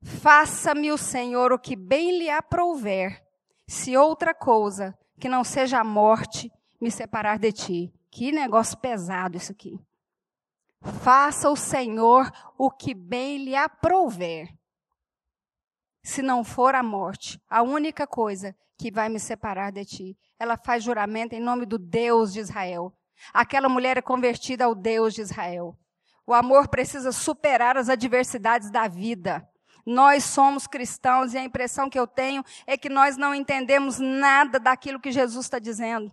Faça-me 0.03 0.91
o 0.91 0.99
Senhor 0.99 1.53
o 1.53 1.59
que 1.59 1.77
bem 1.77 2.19
lhe 2.19 2.29
aprouver, 2.29 3.25
se 3.67 3.97
outra 3.97 4.35
coisa 4.35 4.97
que 5.19 5.29
não 5.29 5.45
seja 5.45 5.81
a 5.81 5.85
morte 5.85 6.51
me 6.81 6.91
separar 6.91 7.39
de 7.39 7.53
ti. 7.53 7.93
Que 8.11 8.33
negócio 8.33 8.79
pesado 8.79 9.37
isso 9.37 9.53
aqui. 9.53 9.79
Faça 11.03 11.51
o 11.51 11.57
Senhor 11.57 12.31
o 12.57 12.71
que 12.71 12.95
bem 12.95 13.45
lhe 13.45 13.57
aprouver. 13.57 14.49
Se 16.03 16.23
não 16.23 16.45
for 16.45 16.75
a 16.75 16.83
morte, 16.83 17.41
a 17.49 17.63
única 17.63 18.07
coisa 18.07 18.55
que 18.79 18.93
vai 18.93 19.09
me 19.09 19.19
separar 19.19 19.73
de 19.73 19.85
ti. 19.85 20.19
Ela 20.39 20.57
faz 20.57 20.85
juramento 20.85 21.35
em 21.35 21.41
nome 21.41 21.67
do 21.67 21.79
Deus 21.79 22.33
de 22.33 22.41
Israel. 22.41 22.93
Aquela 23.33 23.69
mulher 23.69 23.97
é 23.97 24.03
convertida 24.03 24.65
ao 24.65 24.75
Deus 24.75 25.15
de 25.15 25.23
Israel. 25.23 25.77
O 26.27 26.35
amor 26.35 26.69
precisa 26.69 27.13
superar 27.13 27.77
as 27.77 27.89
adversidades 27.89 28.71
da 28.71 28.89
vida. 28.89 29.49
Nós 29.85 30.25
somos 30.25 30.67
cristãos 30.67 31.33
e 31.33 31.39
a 31.39 31.45
impressão 31.45 31.89
que 31.89 31.99
eu 31.99 32.07
tenho 32.07 32.45
é 32.67 32.77
que 32.77 32.89
nós 32.89 33.17
não 33.17 33.33
entendemos 33.33 34.01
nada 34.01 34.59
daquilo 34.59 35.01
que 35.01 35.13
Jesus 35.13 35.47
está 35.47 35.61
dizendo. 35.61 36.11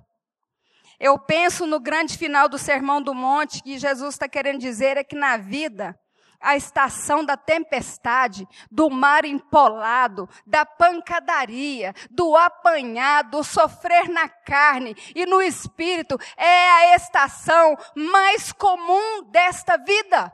Eu 0.99 1.17
penso 1.17 1.65
no 1.65 1.79
grande 1.79 2.17
final 2.17 2.47
do 2.47 2.59
Sermão 2.59 3.01
do 3.01 3.15
Monte, 3.15 3.63
que 3.63 3.79
Jesus 3.79 4.13
está 4.13 4.29
querendo 4.29 4.59
dizer 4.59 4.95
é 4.95 5.03
que 5.03 5.15
na 5.15 5.37
vida 5.37 5.99
a 6.43 6.57
estação 6.57 7.23
da 7.23 7.37
tempestade, 7.37 8.47
do 8.69 8.89
mar 8.89 9.23
empolado, 9.23 10.29
da 10.45 10.65
pancadaria, 10.65 11.93
do 12.11 12.35
apanhar, 12.35 13.23
do 13.23 13.43
sofrer 13.43 14.09
na 14.09 14.27
carne 14.27 14.95
e 15.15 15.25
no 15.25 15.41
espírito, 15.41 16.19
é 16.35 16.69
a 16.69 16.95
estação 16.95 17.75
mais 17.95 18.51
comum 18.51 19.23
desta 19.31 19.77
vida. 19.77 20.31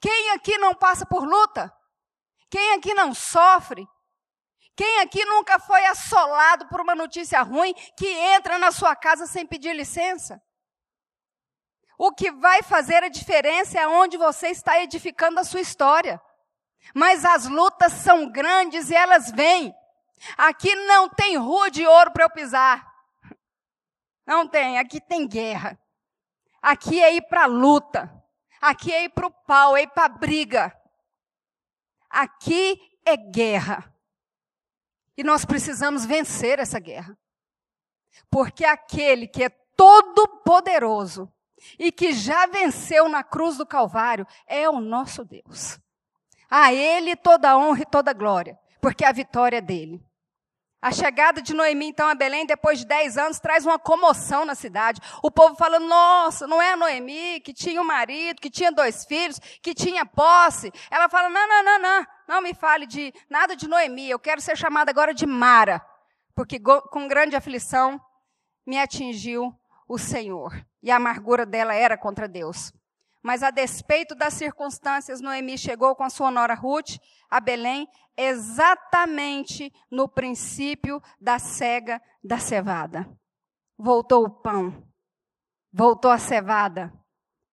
Quem 0.00 0.32
aqui 0.32 0.58
não 0.58 0.74
passa 0.74 1.06
por 1.06 1.24
luta? 1.26 1.72
Quem 2.50 2.74
aqui 2.74 2.92
não 2.94 3.14
sofre? 3.14 3.88
Quem 4.76 5.00
aqui 5.00 5.24
nunca 5.24 5.58
foi 5.58 5.86
assolado 5.86 6.68
por 6.68 6.82
uma 6.82 6.94
notícia 6.94 7.40
ruim 7.40 7.72
que 7.96 8.06
entra 8.06 8.58
na 8.58 8.70
sua 8.70 8.94
casa 8.94 9.26
sem 9.26 9.46
pedir 9.46 9.74
licença? 9.74 10.40
O 11.98 12.12
que 12.12 12.30
vai 12.30 12.62
fazer 12.62 13.02
a 13.02 13.08
diferença 13.08 13.78
é 13.78 13.88
onde 13.88 14.16
você 14.16 14.48
está 14.48 14.80
edificando 14.82 15.40
a 15.40 15.44
sua 15.44 15.60
história. 15.60 16.20
Mas 16.94 17.24
as 17.24 17.46
lutas 17.46 17.92
são 17.92 18.30
grandes 18.30 18.90
e 18.90 18.94
elas 18.94 19.30
vêm. 19.30 19.74
Aqui 20.36 20.74
não 20.86 21.08
tem 21.08 21.36
rua 21.36 21.70
de 21.70 21.86
ouro 21.86 22.10
para 22.12 22.24
eu 22.24 22.30
pisar. 22.30 22.86
Não 24.26 24.46
tem, 24.46 24.78
aqui 24.78 25.00
tem 25.00 25.26
guerra. 25.26 25.78
Aqui 26.60 27.02
é 27.02 27.14
ir 27.14 27.22
para 27.22 27.44
a 27.44 27.46
luta. 27.46 28.12
Aqui 28.60 28.92
é 28.92 29.04
ir 29.04 29.10
para 29.10 29.26
o 29.26 29.30
pau, 29.30 29.76
é 29.76 29.82
ir 29.82 29.88
para 29.88 30.06
a 30.06 30.08
briga. 30.08 30.76
Aqui 32.10 32.80
é 33.04 33.16
guerra. 33.16 33.92
E 35.16 35.22
nós 35.22 35.44
precisamos 35.44 36.04
vencer 36.04 36.58
essa 36.58 36.78
guerra. 36.78 37.16
Porque 38.30 38.64
aquele 38.64 39.26
que 39.26 39.44
é 39.44 39.48
todo 39.48 40.26
poderoso 40.44 41.32
e 41.78 41.90
que 41.90 42.12
já 42.12 42.46
venceu 42.46 43.08
na 43.08 43.22
cruz 43.22 43.56
do 43.56 43.66
Calvário 43.66 44.26
é 44.46 44.68
o 44.68 44.80
nosso 44.80 45.24
Deus. 45.24 45.78
A 46.50 46.72
Ele 46.72 47.16
toda 47.16 47.56
honra 47.56 47.82
e 47.82 47.86
toda 47.86 48.12
glória, 48.12 48.58
porque 48.80 49.04
a 49.04 49.12
vitória 49.12 49.58
é 49.58 49.60
dele. 49.60 50.04
A 50.80 50.92
chegada 50.92 51.42
de 51.42 51.54
Noemi, 51.54 51.86
então, 51.86 52.08
a 52.08 52.14
Belém, 52.14 52.46
depois 52.46 52.78
de 52.78 52.86
10 52.86 53.18
anos, 53.18 53.40
traz 53.40 53.64
uma 53.66 53.78
comoção 53.78 54.44
na 54.44 54.54
cidade. 54.54 55.00
O 55.22 55.30
povo 55.30 55.56
fala: 55.56 55.80
nossa, 55.80 56.46
não 56.46 56.62
é 56.62 56.74
a 56.74 56.76
Noemi 56.76 57.40
que 57.40 57.52
tinha 57.52 57.80
um 57.80 57.84
marido, 57.84 58.40
que 58.40 58.50
tinha 58.50 58.70
dois 58.70 59.04
filhos, 59.04 59.40
que 59.60 59.74
tinha 59.74 60.06
posse. 60.06 60.70
Ela 60.90 61.08
fala: 61.08 61.28
não, 61.28 61.48
não, 61.48 61.64
não, 61.64 61.78
não, 61.80 62.06
não 62.28 62.40
me 62.40 62.54
fale 62.54 62.86
de 62.86 63.12
nada 63.28 63.56
de 63.56 63.66
Noemi, 63.66 64.08
eu 64.08 64.18
quero 64.18 64.40
ser 64.40 64.56
chamada 64.56 64.90
agora 64.90 65.12
de 65.12 65.26
Mara, 65.26 65.84
porque 66.34 66.60
com 66.60 67.08
grande 67.08 67.34
aflição 67.34 68.00
me 68.64 68.78
atingiu 68.78 69.52
o 69.86 69.98
Senhor. 69.98 70.52
E 70.82 70.90
a 70.90 70.96
amargura 70.96 71.46
dela 71.46 71.74
era 71.74 71.96
contra 71.96 72.28
Deus. 72.28 72.72
Mas 73.22 73.42
a 73.42 73.50
despeito 73.50 74.14
das 74.14 74.34
circunstâncias, 74.34 75.20
Noemi 75.20 75.58
chegou 75.58 75.96
com 75.96 76.04
a 76.04 76.10
sua 76.10 76.30
nora 76.30 76.54
Ruth 76.54 76.96
a 77.28 77.40
Belém 77.40 77.88
exatamente 78.16 79.72
no 79.90 80.08
princípio 80.08 81.02
da 81.20 81.38
cega 81.38 82.00
da 82.22 82.38
cevada. 82.38 83.08
Voltou 83.76 84.24
o 84.24 84.30
pão, 84.30 84.86
voltou 85.72 86.10
a 86.10 86.18
cevada. 86.18 86.92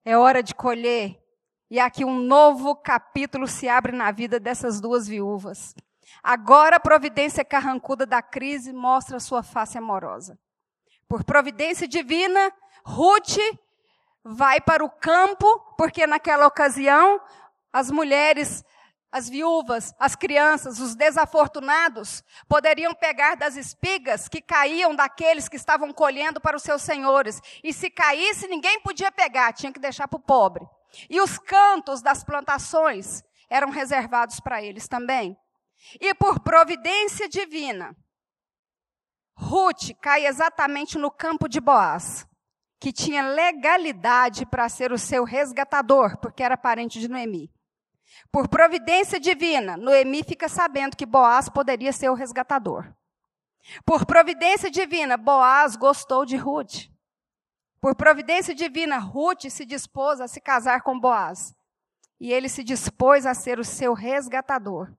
É 0.06 0.18
hora 0.18 0.44
de 0.44 0.54
colher. 0.54 1.20
E 1.70 1.80
aqui 1.80 2.06
um 2.06 2.20
novo 2.20 2.76
capítulo 2.76 3.48
se 3.48 3.68
abre 3.68 3.92
na 3.92 4.12
vida 4.12 4.40
dessas 4.40 4.80
duas 4.80 5.08
viúvas. 5.08 5.74
Agora 6.22 6.76
a 6.76 6.80
providência 6.80 7.44
carrancuda 7.44 8.06
da 8.06 8.22
crise 8.22 8.72
mostra 8.72 9.20
sua 9.20 9.42
face 9.42 9.78
amorosa. 9.78 10.38
Por 11.14 11.24
providência 11.24 11.88
divina, 11.88 12.52
Ruth 12.84 13.38
vai 14.24 14.60
para 14.60 14.84
o 14.84 14.90
campo, 14.90 15.60
porque 15.78 16.08
naquela 16.08 16.48
ocasião 16.48 17.22
as 17.72 17.92
mulheres, 17.92 18.64
as 19.12 19.30
viúvas, 19.30 19.94
as 20.00 20.16
crianças, 20.16 20.80
os 20.80 20.96
desafortunados 20.96 22.24
poderiam 22.50 22.96
pegar 22.96 23.36
das 23.36 23.56
espigas 23.56 24.28
que 24.28 24.42
caíam 24.42 24.96
daqueles 24.96 25.48
que 25.48 25.56
estavam 25.56 25.94
colhendo 25.94 26.42
para 26.42 26.58
os 26.58 26.64
seus 26.64 26.82
senhores. 26.82 27.40
E 27.64 27.72
se 27.72 27.92
caísse, 27.92 28.48
ninguém 28.48 28.82
podia 28.82 29.12
pegar, 29.12 29.54
tinha 29.54 29.72
que 29.72 29.80
deixar 29.80 30.08
para 30.08 30.18
o 30.18 30.24
pobre. 30.24 30.66
E 31.08 31.22
os 31.22 31.38
cantos 31.38 32.02
das 32.02 32.24
plantações 32.24 33.22
eram 33.52 33.70
reservados 33.70 34.40
para 34.40 34.64
eles 34.64 34.88
também. 34.88 35.38
E 36.02 36.12
por 36.16 36.40
providência 36.40 37.30
divina, 37.30 37.96
Ruth 39.36 39.92
cai 40.02 40.26
exatamente 40.26 40.98
no 40.98 41.10
campo 41.12 41.48
de 41.48 41.60
Boaz, 41.60 42.28
que 42.80 42.92
tinha 42.92 43.24
legalidade 43.24 44.46
para 44.46 44.70
ser 44.70 44.92
o 44.92 44.98
seu 44.98 45.24
resgatador, 45.24 46.18
porque 46.18 46.44
era 46.44 46.58
parente 46.58 47.00
de 47.00 47.08
Noemi. 47.08 47.52
Por 48.32 48.48
providência 48.48 49.20
divina, 49.20 49.78
Noemi 49.78 50.24
fica 50.24 50.48
sabendo 50.48 50.96
que 50.96 51.06
Boaz 51.06 51.50
poderia 51.50 51.92
ser 51.92 52.10
o 52.10 52.14
resgatador. 52.14 52.94
Por 53.86 54.06
providência 54.06 54.70
divina, 54.70 55.18
Boaz 55.18 55.76
gostou 55.76 56.26
de 56.26 56.36
Ruth. 56.36 56.90
Por 57.80 57.96
providência 57.96 58.54
divina, 58.54 58.98
Ruth 58.98 59.50
se 59.50 59.66
dispôs 59.66 60.22
a 60.22 60.28
se 60.28 60.40
casar 60.40 60.82
com 60.82 61.00
Boaz. 61.00 61.56
E 62.20 62.32
ele 62.32 62.48
se 62.48 62.64
dispôs 62.64 63.26
a 63.26 63.34
ser 63.34 63.60
o 63.60 63.66
seu 63.66 63.94
resgatador. 63.94 64.94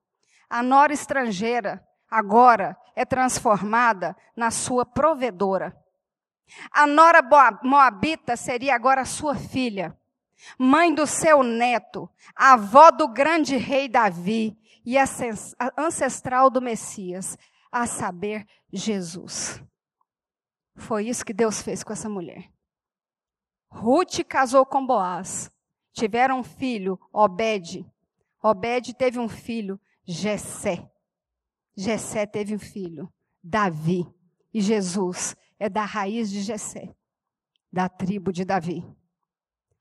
A 0.49 0.61
nora 0.61 0.93
estrangeira 0.93 1.85
agora 2.15 2.77
é 2.95 3.03
transformada 3.03 4.15
na 4.35 4.49
sua 4.49 4.85
provedora. 4.85 5.75
A 6.71 6.87
nora 6.87 7.21
moabita 7.61 8.37
seria 8.37 8.73
agora 8.73 9.03
sua 9.03 9.35
filha, 9.35 9.97
mãe 10.57 10.93
do 10.93 11.05
seu 11.05 11.43
neto, 11.43 12.09
avó 12.33 12.89
do 12.91 13.07
grande 13.07 13.57
rei 13.57 13.89
Davi 13.89 14.57
e 14.85 14.95
ancestral 15.77 16.49
do 16.49 16.61
Messias, 16.61 17.37
a 17.71 17.85
saber, 17.85 18.47
Jesus. 18.71 19.61
Foi 20.75 21.07
isso 21.07 21.25
que 21.25 21.33
Deus 21.33 21.61
fez 21.61 21.83
com 21.83 21.91
essa 21.91 22.07
mulher. 22.07 22.49
Ruth 23.69 24.23
casou 24.27 24.65
com 24.65 24.85
Boaz. 24.85 25.51
Tiveram 25.91 26.39
um 26.39 26.43
filho, 26.43 26.99
Obed. 27.11 27.85
Obed 28.41 28.93
teve 28.93 29.19
um 29.19 29.27
filho, 29.27 29.79
Jessé. 30.05 30.89
Jessé 31.75 32.25
teve 32.25 32.55
um 32.55 32.59
filho, 32.59 33.11
Davi. 33.43 34.07
E 34.53 34.61
Jesus 34.61 35.35
é 35.59 35.67
da 35.67 35.83
raiz 35.83 36.29
de 36.29 36.41
Jessé, 36.41 36.95
da 37.71 37.89
tribo 37.89 38.31
de 38.31 38.45
Davi. 38.45 38.83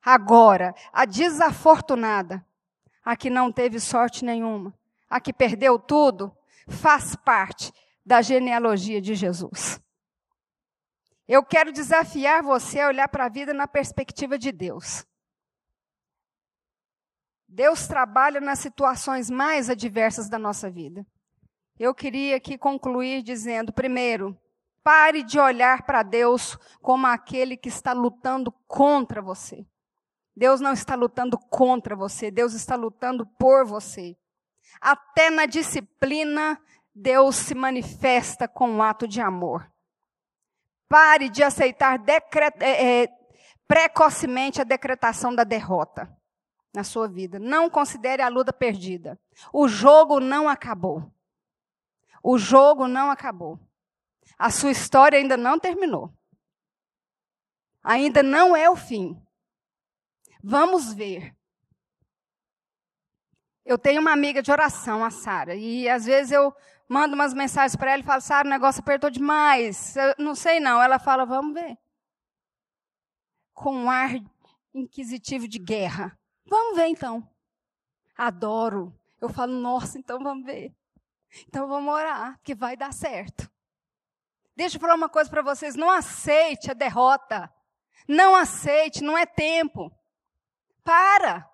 Agora, 0.02 0.74
a 0.92 1.04
desafortunada, 1.04 2.44
a 3.04 3.16
que 3.16 3.30
não 3.30 3.52
teve 3.52 3.78
sorte 3.78 4.24
nenhuma, 4.24 4.76
a 5.09 5.20
que 5.20 5.33
perdeu 5.33 5.78
tudo, 5.78 6.37
faz 6.68 7.14
parte 7.14 7.72
da 8.04 8.20
genealogia 8.20 9.00
de 9.00 9.14
Jesus. 9.14 9.80
Eu 11.26 11.42
quero 11.42 11.72
desafiar 11.72 12.42
você 12.42 12.80
a 12.80 12.88
olhar 12.88 13.09
para 13.09 13.26
a 13.26 13.30
vida 13.30 13.54
na 13.54 13.66
perspectiva 13.66 14.38
de 14.38 14.52
Deus. 14.52 15.07
Deus 17.48 17.87
trabalha 17.87 18.40
nas 18.40 18.59
situações 18.59 19.30
mais 19.30 19.70
adversas 19.70 20.28
da 20.28 20.38
nossa 20.38 20.68
vida. 20.68 21.07
Eu 21.79 21.95
queria 21.95 22.37
aqui 22.37 22.57
concluir 22.57 23.23
dizendo, 23.23 23.73
primeiro, 23.73 24.39
pare 24.83 25.23
de 25.23 25.41
olhar 25.41 25.83
para 25.83 26.03
Deus 26.03 26.57
como 26.81 27.07
aquele 27.07 27.57
que 27.57 27.69
está 27.69 27.93
lutando 27.93 28.53
contra 28.69 29.21
você. 29.21 29.67
Deus 30.37 30.61
não 30.61 30.73
está 30.73 30.95
lutando 30.95 31.39
contra 31.39 31.97
você, 31.97 32.31
Deus 32.31 32.55
está 32.55 32.77
lutando 32.77 33.27
por 33.39 33.65
você. 33.65 34.17
Até 34.81 35.31
na 35.31 35.47
disciplina, 35.47 36.61
Deus 36.95 37.37
se 37.37 37.55
manifesta 37.55 38.47
com 38.47 38.69
um 38.69 38.83
ato 38.83 39.09
de 39.09 39.21
amor. 39.21 39.69
Pare 40.89 41.29
de 41.29 41.43
aceitar 41.43 42.01
é, 42.61 43.03
é, 43.03 43.09
precocemente 43.67 44.61
a 44.61 44.65
decretação 44.65 45.35
da 45.35 45.43
derrota 45.43 46.09
na 46.73 46.85
sua 46.85 47.09
vida. 47.09 47.39
Não 47.39 47.71
considere 47.71 48.23
a 48.23 48.29
luta 48.29 48.53
perdida. 48.53 49.19
O 49.53 49.67
jogo 49.67 50.21
não 50.21 50.49
acabou. 50.49 51.13
O 52.27 52.39
jogo 52.39 52.89
não 52.89 53.11
acabou. 53.11 53.61
A 54.39 54.51
sua 54.51 54.71
história 54.71 55.19
ainda 55.19 55.37
não 55.37 55.59
terminou. 55.59 56.11
Ainda 57.83 58.23
não 58.23 58.57
é 58.57 58.69
o 58.71 58.75
fim. 58.75 59.23
Vamos 60.43 60.95
ver. 60.95 61.37
Eu 63.62 63.77
tenho 63.77 64.01
uma 64.01 64.11
amiga 64.11 64.43
de 64.43 64.51
oração, 64.51 65.05
a 65.05 65.11
Sara, 65.11 65.55
e 65.55 65.87
às 65.87 66.07
vezes 66.07 66.33
eu 66.33 66.55
mando 66.89 67.14
umas 67.14 67.35
mensagens 67.35 67.77
para 67.77 67.93
ela 67.93 68.03
e 68.03 68.07
falo, 68.07 68.22
Sara, 68.22 68.49
o 68.49 68.51
negócio 68.51 68.81
apertou 68.81 69.11
demais. 69.11 69.95
Eu 69.95 70.14
não 70.18 70.35
sei 70.35 70.61
não. 70.61 70.83
Ela 70.83 70.99
fala, 70.99 71.27
vamos 71.27 71.53
ver. 71.53 71.77
Com 73.53 73.75
um 73.75 73.91
ar 73.91 74.12
inquisitivo 74.72 75.47
de 75.47 75.59
guerra. 75.59 76.18
Vamos 76.47 76.77
ver 76.77 76.87
então. 76.87 77.29
Adoro. 78.16 78.99
Eu 79.20 79.29
falo, 79.29 79.53
nossa, 79.53 79.99
então 79.99 80.22
vamos 80.22 80.47
ver. 80.47 80.75
Então 81.49 81.68
vamos 81.68 81.93
orar, 81.93 82.39
que 82.43 82.55
vai 82.55 82.76
dar 82.76 82.93
certo. 82.93 83.51
Deixa 84.57 84.76
eu 84.76 84.80
falar 84.80 84.95
uma 84.95 85.09
coisa 85.09 85.28
para 85.28 85.43
vocês: 85.43 85.74
não 85.74 85.91
aceite 85.91 86.70
a 86.70 86.74
derrota. 86.74 87.53
Não 88.07 88.37
aceite, 88.37 89.03
não 89.03 89.16
é 89.16 89.24
tempo. 89.24 89.91
Para. 90.85 91.49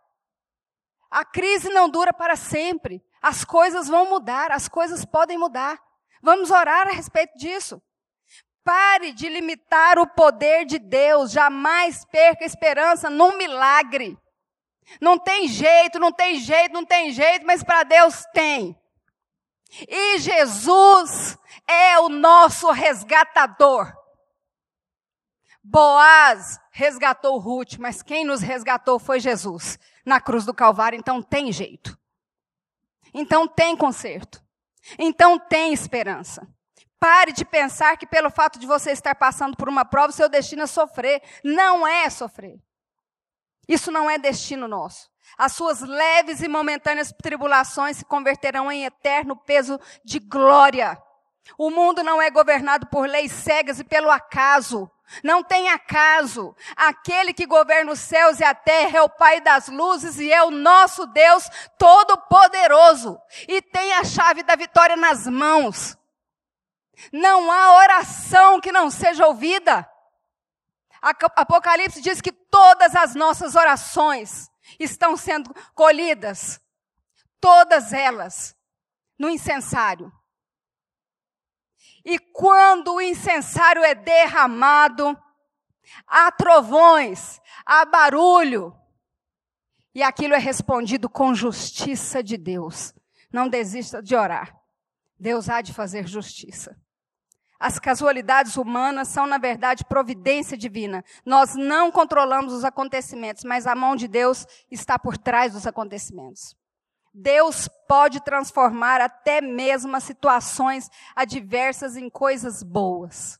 A 1.11 1.25
crise 1.25 1.69
não 1.71 1.89
dura 1.89 2.13
para 2.13 2.37
sempre. 2.37 3.03
As 3.23 3.45
coisas 3.45 3.89
vão 3.89 4.09
mudar, 4.09 4.51
as 4.51 4.69
coisas 4.69 5.05
podem 5.05 5.39
mudar. 5.39 5.81
Vamos 6.23 6.51
orar 6.51 6.89
a 6.89 6.93
respeito 6.93 7.37
disso. 7.37 7.83
Pare 8.63 9.13
de 9.13 9.29
limitar 9.29 9.99
o 9.99 10.07
poder 10.07 10.65
de 10.65 10.79
Deus. 10.79 11.31
Jamais 11.31 12.05
perca 12.05 12.45
esperança 12.45 13.09
num 13.09 13.37
milagre. 13.37 14.19
Não 15.01 15.19
tem 15.19 15.47
jeito, 15.49 15.99
não 15.99 16.13
tem 16.13 16.37
jeito, 16.37 16.73
não 16.73 16.85
tem 16.85 17.13
jeito, 17.13 17.47
mas 17.47 17.63
para 17.63 17.85
Deus 17.85 18.25
tem. 18.33 18.80
E 19.89 20.19
Jesus 20.19 21.39
é 21.67 21.99
o 22.01 22.09
nosso 22.09 22.71
resgatador. 22.71 23.93
Boaz 25.63 26.59
resgatou 26.71 27.39
Ruth, 27.39 27.77
mas 27.79 28.03
quem 28.03 28.25
nos 28.25 28.41
resgatou 28.41 28.99
foi 28.99 29.21
Jesus 29.21 29.79
na 30.05 30.21
cruz 30.21 30.45
do 30.45 30.55
Calvário, 30.55 30.99
então 30.99 31.23
tem 31.23 31.53
jeito. 31.53 31.99
Então 33.13 33.47
tem 33.47 33.77
conserto. 33.77 34.43
Então 34.99 35.39
tem 35.39 35.73
esperança. 35.73 36.47
Pare 36.99 37.33
de 37.33 37.45
pensar 37.45 37.97
que 37.97 38.07
pelo 38.07 38.31
fato 38.31 38.59
de 38.59 38.67
você 38.67 38.91
estar 38.91 39.15
passando 39.15 39.57
por 39.57 39.69
uma 39.69 39.85
prova, 39.85 40.13
seu 40.13 40.29
destino 40.29 40.63
é 40.63 40.67
sofrer. 40.67 41.23
Não 41.43 41.87
é 41.87 42.09
sofrer. 42.11 42.61
Isso 43.69 43.91
não 43.91 44.11
é 44.11 44.19
destino 44.19 44.69
nosso. 44.69 45.10
As 45.37 45.53
suas 45.53 45.81
leves 45.81 46.43
e 46.43 46.49
momentâneas 46.49 47.13
tribulações 47.23 47.99
se 47.99 48.05
converterão 48.05 48.71
em 48.71 48.85
eterno 48.85 49.37
peso 49.37 49.81
de 50.05 50.19
glória. 50.19 51.01
O 51.59 51.71
mundo 51.71 52.03
não 52.03 52.21
é 52.21 52.31
governado 52.31 52.87
por 52.87 53.09
leis 53.09 53.33
cegas 53.33 53.81
e 53.81 53.85
pelo 53.85 54.11
acaso. 54.11 54.91
Não 55.25 55.43
tem 55.43 55.69
acaso. 55.69 56.55
Aquele 56.77 57.33
que 57.33 57.47
governa 57.47 57.93
os 57.93 57.99
céus 57.99 58.39
e 58.39 58.45
a 58.45 58.55
terra 58.55 58.99
é 58.99 59.03
o 59.03 59.09
Pai 59.09 59.41
das 59.41 59.69
luzes 59.69 60.19
e 60.19 60.33
é 60.33 60.43
o 60.43 60.51
nosso 60.51 61.07
Deus 61.07 61.49
todo-poderoso. 61.79 63.19
E 63.49 63.61
tem 63.61 63.95
a 63.95 64.05
chave 64.05 64.43
da 64.43 64.55
vitória 64.55 64.97
nas 64.97 65.27
mãos. 65.27 65.97
Não 67.13 67.51
há 67.51 67.77
oração 67.77 68.61
que 68.61 68.71
não 68.71 68.91
seja 68.91 69.27
ouvida. 69.27 69.89
Apocalipse 71.03 72.01
diz 72.01 72.21
que 72.21 72.31
todas 72.31 72.95
as 72.95 73.15
nossas 73.15 73.57
orações 73.57 74.50
estão 74.79 75.17
sendo 75.17 75.55
colhidas. 75.75 76.61
Todas 77.41 77.93
elas 77.93 78.57
no 79.19 79.29
incensário. 79.29 80.13
E 82.05 82.19
quando 82.19 82.95
o 82.95 83.01
incensário 83.01 83.83
é 83.83 83.95
derramado, 83.95 85.17
há 86.07 86.31
trovões, 86.33 87.41
há 87.65 87.85
barulho, 87.85 88.75
e 89.95 90.03
aquilo 90.03 90.35
é 90.35 90.39
respondido 90.39 91.09
com 91.09 91.35
justiça 91.35 92.23
de 92.23 92.37
Deus. 92.37 92.95
Não 93.33 93.49
desista 93.49 94.03
de 94.03 94.15
orar. 94.15 94.57
Deus 95.19 95.49
há 95.49 95.61
de 95.61 95.75
fazer 95.75 96.07
justiça. 96.07 96.81
As 97.61 97.79
casualidades 97.79 98.57
humanas 98.57 99.09
são, 99.09 99.27
na 99.27 99.37
verdade, 99.37 99.85
providência 99.85 100.57
divina. 100.57 101.05
Nós 101.27 101.55
não 101.55 101.93
controlamos 101.93 102.55
os 102.55 102.65
acontecimentos, 102.65 103.45
mas 103.45 103.67
a 103.67 103.75
mão 103.75 103.95
de 103.95 104.09
Deus 104.09 104.47
está 104.71 104.99
por 104.99 105.19
trás 105.19 105.53
dos 105.53 105.67
acontecimentos. 105.67 106.57
Deus 107.13 107.69
pode 107.87 108.25
transformar 108.25 109.03
até 109.03 109.43
mesmo 109.43 109.95
as 109.95 110.05
situações 110.05 110.89
adversas 111.15 111.97
em 111.97 112.09
coisas 112.09 112.63
boas. 112.63 113.39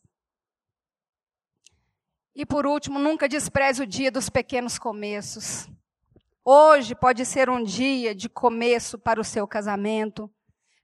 E 2.35 2.45
por 2.45 2.67
último, 2.67 2.99
nunca 2.99 3.27
despreze 3.27 3.83
o 3.83 3.87
dia 3.87 4.11
dos 4.11 4.29
pequenos 4.29 4.79
começos. 4.79 5.67
Hoje 6.45 6.95
pode 6.95 7.25
ser 7.25 7.49
um 7.49 7.63
dia 7.63 8.15
de 8.15 8.29
começo 8.29 8.99
para 8.99 9.19
o 9.19 9.25
seu 9.25 9.49
casamento, 9.49 10.31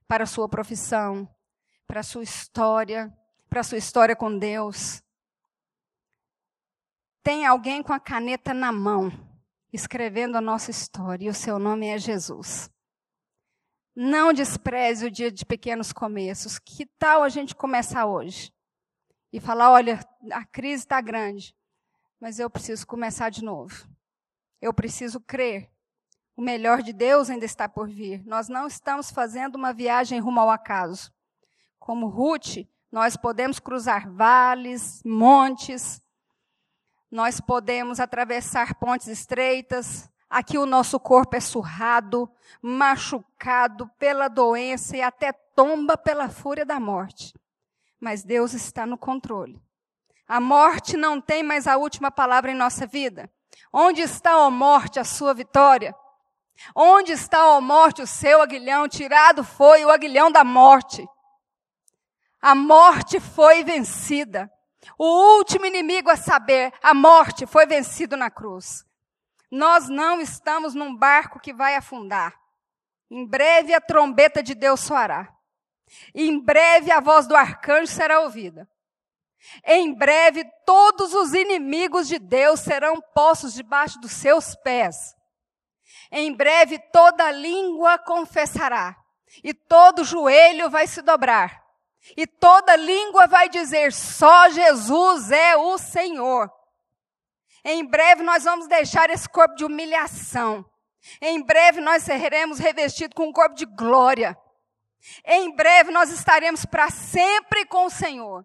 para 0.07 0.23
a 0.23 0.27
sua 0.27 0.49
profissão, 0.49 1.29
para 1.85 1.99
a 1.99 2.03
sua 2.03 2.23
história, 2.23 3.13
para 3.49 3.61
a 3.61 3.63
sua 3.63 3.77
história 3.77 4.15
com 4.15 4.37
Deus. 4.37 5.01
Tem 7.23 7.45
alguém 7.45 7.83
com 7.83 7.93
a 7.93 7.99
caneta 7.99 8.53
na 8.53 8.71
mão, 8.71 9.11
escrevendo 9.71 10.37
a 10.37 10.41
nossa 10.41 10.71
história, 10.71 11.25
e 11.25 11.29
o 11.29 11.33
seu 11.33 11.59
nome 11.59 11.87
é 11.87 11.97
Jesus. 11.97 12.71
Não 13.95 14.31
despreze 14.31 15.07
o 15.07 15.11
dia 15.11 15.31
de 15.31 15.43
pequenos 15.43 15.91
começos. 15.91 16.59
Que 16.59 16.85
tal 16.99 17.23
a 17.23 17.29
gente 17.29 17.55
começar 17.55 18.05
hoje? 18.05 18.53
E 19.33 19.39
falar: 19.39 19.71
olha, 19.71 19.99
a 20.31 20.45
crise 20.45 20.83
está 20.83 21.01
grande, 21.01 21.55
mas 22.19 22.39
eu 22.39 22.49
preciso 22.49 22.85
começar 22.85 23.29
de 23.29 23.43
novo. 23.43 23.89
Eu 24.61 24.73
preciso 24.73 25.19
crer. 25.19 25.69
O 26.35 26.41
melhor 26.43 26.83
de 26.83 26.93
Deus 26.93 27.29
ainda 27.29 27.45
está 27.45 27.67
por 27.67 27.89
vir. 27.89 28.23
Nós 28.23 28.47
não 28.47 28.67
estamos 28.67 29.09
fazendo 29.09 29.55
uma 29.55 29.73
viagem 29.73 30.19
rumo 30.19 30.39
ao 30.39 30.51
acaso. 30.51 31.11
Como 31.79 32.07
Ruth, 32.07 32.67
nós 32.97 33.15
podemos 33.15 33.59
cruzar 33.59 34.09
vales, 34.11 35.01
montes, 35.05 36.01
nós 37.09 37.39
podemos 37.39 37.99
atravessar 37.99 38.75
pontes 38.75 39.07
estreitas, 39.07 40.09
Aqui 40.29 40.57
o 40.57 40.65
nosso 40.65 40.99
corpo 40.99 41.37
é 41.37 41.39
surrado, 41.39 42.29
machucado 42.61 43.89
pela 43.97 44.27
doença 44.27 44.97
e 44.97 45.01
até 45.01 45.31
tomba 45.31 45.97
pela 45.97 46.27
fúria 46.27 46.65
da 46.65 46.79
morte. 46.79 47.33
Mas 47.97 48.23
Deus 48.23 48.53
está 48.53 48.85
no 48.85 48.97
controle. 48.97 49.61
A 50.27 50.41
morte 50.41 50.97
não 50.97 51.21
tem 51.21 51.43
mais 51.43 51.65
a 51.65 51.77
última 51.77 52.11
palavra 52.11 52.51
em 52.51 52.55
nossa 52.55 52.85
vida. 52.85 53.31
Onde 53.71 54.01
está, 54.01 54.37
ó 54.37 54.51
morte, 54.51 54.99
a 54.99 55.05
sua 55.05 55.33
vitória? 55.33 55.95
Onde 56.75 57.13
está, 57.13 57.47
ó 57.47 57.61
morte, 57.61 58.01
o 58.01 58.07
seu 58.07 58.41
aguilhão? 58.41 58.89
Tirado 58.89 59.45
foi 59.45 59.85
o 59.85 59.89
aguilhão 59.89 60.29
da 60.29 60.43
morte. 60.43 61.07
A 62.41 62.53
morte 62.53 63.19
foi 63.19 63.63
vencida. 63.63 64.51
O 64.97 65.37
último 65.37 65.65
inimigo 65.65 66.09
a 66.09 66.15
saber, 66.15 66.71
a 66.81 66.93
morte, 66.93 67.45
foi 67.45 67.65
vencido 67.65 68.15
na 68.15 68.29
cruz. 68.29 68.85
Nós 69.51 69.89
não 69.89 70.21
estamos 70.21 70.73
num 70.73 70.95
barco 70.95 71.39
que 71.39 71.53
vai 71.53 71.75
afundar. 71.75 72.37
Em 73.09 73.25
breve 73.25 73.73
a 73.73 73.81
trombeta 73.81 74.43
de 74.43 74.53
Deus 74.53 74.81
soará. 74.81 75.33
Em 76.13 76.39
breve 76.39 76.91
a 76.91 76.99
voz 76.99 77.27
do 77.27 77.35
arcanjo 77.35 77.91
será 77.91 78.19
ouvida. 78.19 78.69
Em 79.63 79.93
breve 79.93 80.43
todos 80.65 81.13
os 81.13 81.33
inimigos 81.33 82.07
de 82.07 82.19
Deus 82.19 82.59
serão 82.59 83.01
postos 83.13 83.53
debaixo 83.53 83.99
dos 83.99 84.11
seus 84.11 84.55
pés. 84.55 85.15
Em 86.11 86.33
breve 86.33 86.79
toda 86.91 87.31
língua 87.31 87.97
confessará 87.97 88.95
e 89.43 89.53
todo 89.53 90.03
joelho 90.03 90.69
vai 90.69 90.87
se 90.87 91.01
dobrar. 91.01 91.66
E 92.15 92.25
toda 92.25 92.75
língua 92.75 93.27
vai 93.27 93.49
dizer: 93.49 93.91
só 93.91 94.49
Jesus 94.49 95.31
é 95.31 95.55
o 95.57 95.77
Senhor. 95.77 96.51
Em 97.63 97.85
breve 97.85 98.23
nós 98.23 98.43
vamos 98.43 98.67
deixar 98.67 99.09
esse 99.09 99.27
corpo 99.27 99.55
de 99.55 99.65
humilhação. 99.65 100.65
Em 101.21 101.41
breve 101.41 101.81
nós 101.81 102.03
seremos 102.03 102.59
revestidos 102.59 103.15
com 103.15 103.27
um 103.27 103.33
corpo 103.33 103.55
de 103.55 103.65
glória. 103.65 104.37
Em 105.25 105.53
breve 105.55 105.91
nós 105.91 106.09
estaremos 106.11 106.65
para 106.65 106.89
sempre 106.89 107.65
com 107.65 107.85
o 107.85 107.89
Senhor. 107.89 108.43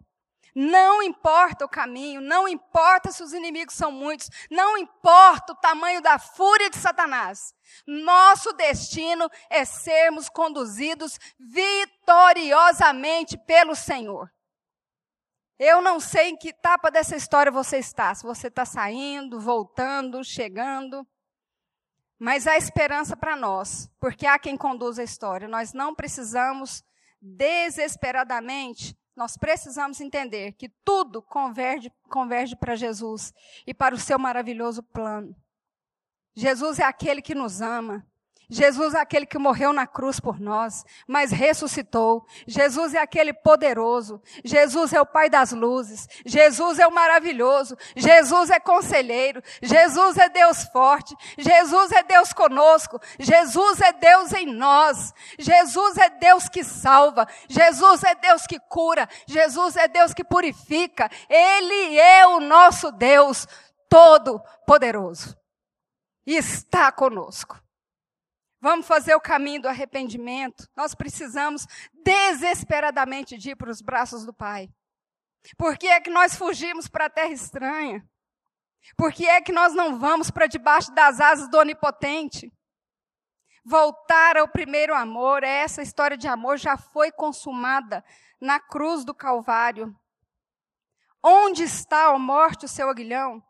Não 0.54 1.02
importa 1.02 1.64
o 1.64 1.68
caminho, 1.68 2.20
não 2.20 2.46
importa 2.46 3.10
se 3.10 3.22
os 3.22 3.32
inimigos 3.32 3.74
são 3.74 3.90
muitos, 3.90 4.28
não 4.50 4.76
importa 4.76 5.52
o 5.52 5.56
tamanho 5.56 6.02
da 6.02 6.18
fúria 6.18 6.68
de 6.68 6.76
Satanás. 6.76 7.54
Nosso 7.86 8.52
destino 8.52 9.30
é 9.48 9.64
sermos 9.64 10.28
conduzidos 10.28 11.18
vitoriosamente 11.38 13.38
pelo 13.38 13.74
Senhor. 13.74 14.30
Eu 15.58 15.80
não 15.80 16.00
sei 16.00 16.30
em 16.30 16.36
que 16.36 16.48
etapa 16.48 16.90
dessa 16.90 17.16
história 17.16 17.52
você 17.52 17.78
está, 17.78 18.14
se 18.14 18.24
você 18.24 18.48
está 18.48 18.64
saindo, 18.64 19.40
voltando, 19.40 20.24
chegando. 20.24 21.06
Mas 22.18 22.46
há 22.46 22.56
esperança 22.56 23.16
para 23.16 23.36
nós, 23.36 23.90
porque 23.98 24.26
há 24.26 24.38
quem 24.38 24.56
conduz 24.56 24.98
a 24.98 25.04
história. 25.04 25.48
Nós 25.48 25.72
não 25.72 25.94
precisamos 25.94 26.84
desesperadamente, 27.20 28.96
nós 29.14 29.36
precisamos 29.36 30.00
entender 30.00 30.52
que 30.52 30.68
tudo 30.84 31.20
converge, 31.22 31.92
converge 32.08 32.56
para 32.56 32.74
Jesus 32.74 33.32
e 33.66 33.74
para 33.74 33.94
o 33.94 33.98
seu 33.98 34.18
maravilhoso 34.18 34.82
plano. 34.82 35.36
Jesus 36.34 36.78
é 36.78 36.84
aquele 36.84 37.20
que 37.20 37.34
nos 37.34 37.60
ama. 37.60 38.06
Jesus 38.52 38.92
é 38.92 39.00
aquele 39.00 39.24
que 39.24 39.38
morreu 39.38 39.72
na 39.72 39.86
cruz 39.86 40.20
por 40.20 40.38
nós, 40.38 40.84
mas 41.08 41.32
ressuscitou. 41.32 42.26
Jesus 42.46 42.92
é 42.92 42.98
aquele 42.98 43.32
poderoso. 43.32 44.20
Jesus 44.44 44.92
é 44.92 45.00
o 45.00 45.06
Pai 45.06 45.30
das 45.30 45.52
luzes. 45.52 46.06
Jesus 46.26 46.78
é 46.78 46.86
o 46.86 46.92
maravilhoso. 46.92 47.78
Jesus 47.96 48.50
é 48.50 48.60
conselheiro. 48.60 49.42
Jesus 49.62 50.18
é 50.18 50.28
Deus 50.28 50.64
forte. 50.64 51.16
Jesus 51.38 51.92
é 51.92 52.02
Deus 52.02 52.34
conosco. 52.34 53.00
Jesus 53.18 53.80
é 53.80 53.90
Deus 53.90 54.34
em 54.34 54.44
nós. 54.44 55.14
Jesus 55.38 55.96
é 55.96 56.10
Deus 56.10 56.46
que 56.46 56.62
salva. 56.62 57.26
Jesus 57.48 58.04
é 58.04 58.14
Deus 58.14 58.46
que 58.46 58.60
cura. 58.68 59.08
Jesus 59.26 59.76
é 59.76 59.88
Deus 59.88 60.12
que 60.12 60.22
purifica. 60.22 61.10
Ele 61.26 61.98
é 61.98 62.26
o 62.26 62.38
nosso 62.38 62.92
Deus 62.92 63.48
todo 63.88 64.42
poderoso. 64.66 65.34
E 66.26 66.36
está 66.36 66.92
conosco. 66.92 67.58
Vamos 68.62 68.86
fazer 68.86 69.12
o 69.16 69.20
caminho 69.20 69.60
do 69.60 69.68
arrependimento. 69.68 70.68
Nós 70.76 70.94
precisamos 70.94 71.66
desesperadamente 71.92 73.36
de 73.36 73.50
ir 73.50 73.56
para 73.56 73.72
os 73.72 73.82
braços 73.82 74.24
do 74.24 74.32
Pai. 74.32 74.70
Por 75.58 75.76
que 75.76 75.88
é 75.88 76.00
que 76.00 76.08
nós 76.08 76.36
fugimos 76.36 76.86
para 76.86 77.06
a 77.06 77.10
terra 77.10 77.32
estranha? 77.32 78.08
Por 78.96 79.12
que 79.12 79.26
é 79.26 79.40
que 79.40 79.50
nós 79.50 79.74
não 79.74 79.98
vamos 79.98 80.30
para 80.30 80.46
debaixo 80.46 80.94
das 80.94 81.20
asas 81.20 81.50
do 81.50 81.58
Onipotente? 81.58 82.52
Voltar 83.64 84.36
ao 84.36 84.46
primeiro 84.46 84.94
amor, 84.94 85.42
essa 85.42 85.82
história 85.82 86.16
de 86.16 86.28
amor 86.28 86.56
já 86.56 86.76
foi 86.76 87.10
consumada 87.10 88.04
na 88.40 88.60
cruz 88.60 89.04
do 89.04 89.12
Calvário. 89.12 89.92
Onde 91.20 91.64
está 91.64 92.06
a 92.06 92.18
morte 92.18 92.66
o 92.66 92.68
seu 92.68 92.88
aguilhão? 92.88 93.42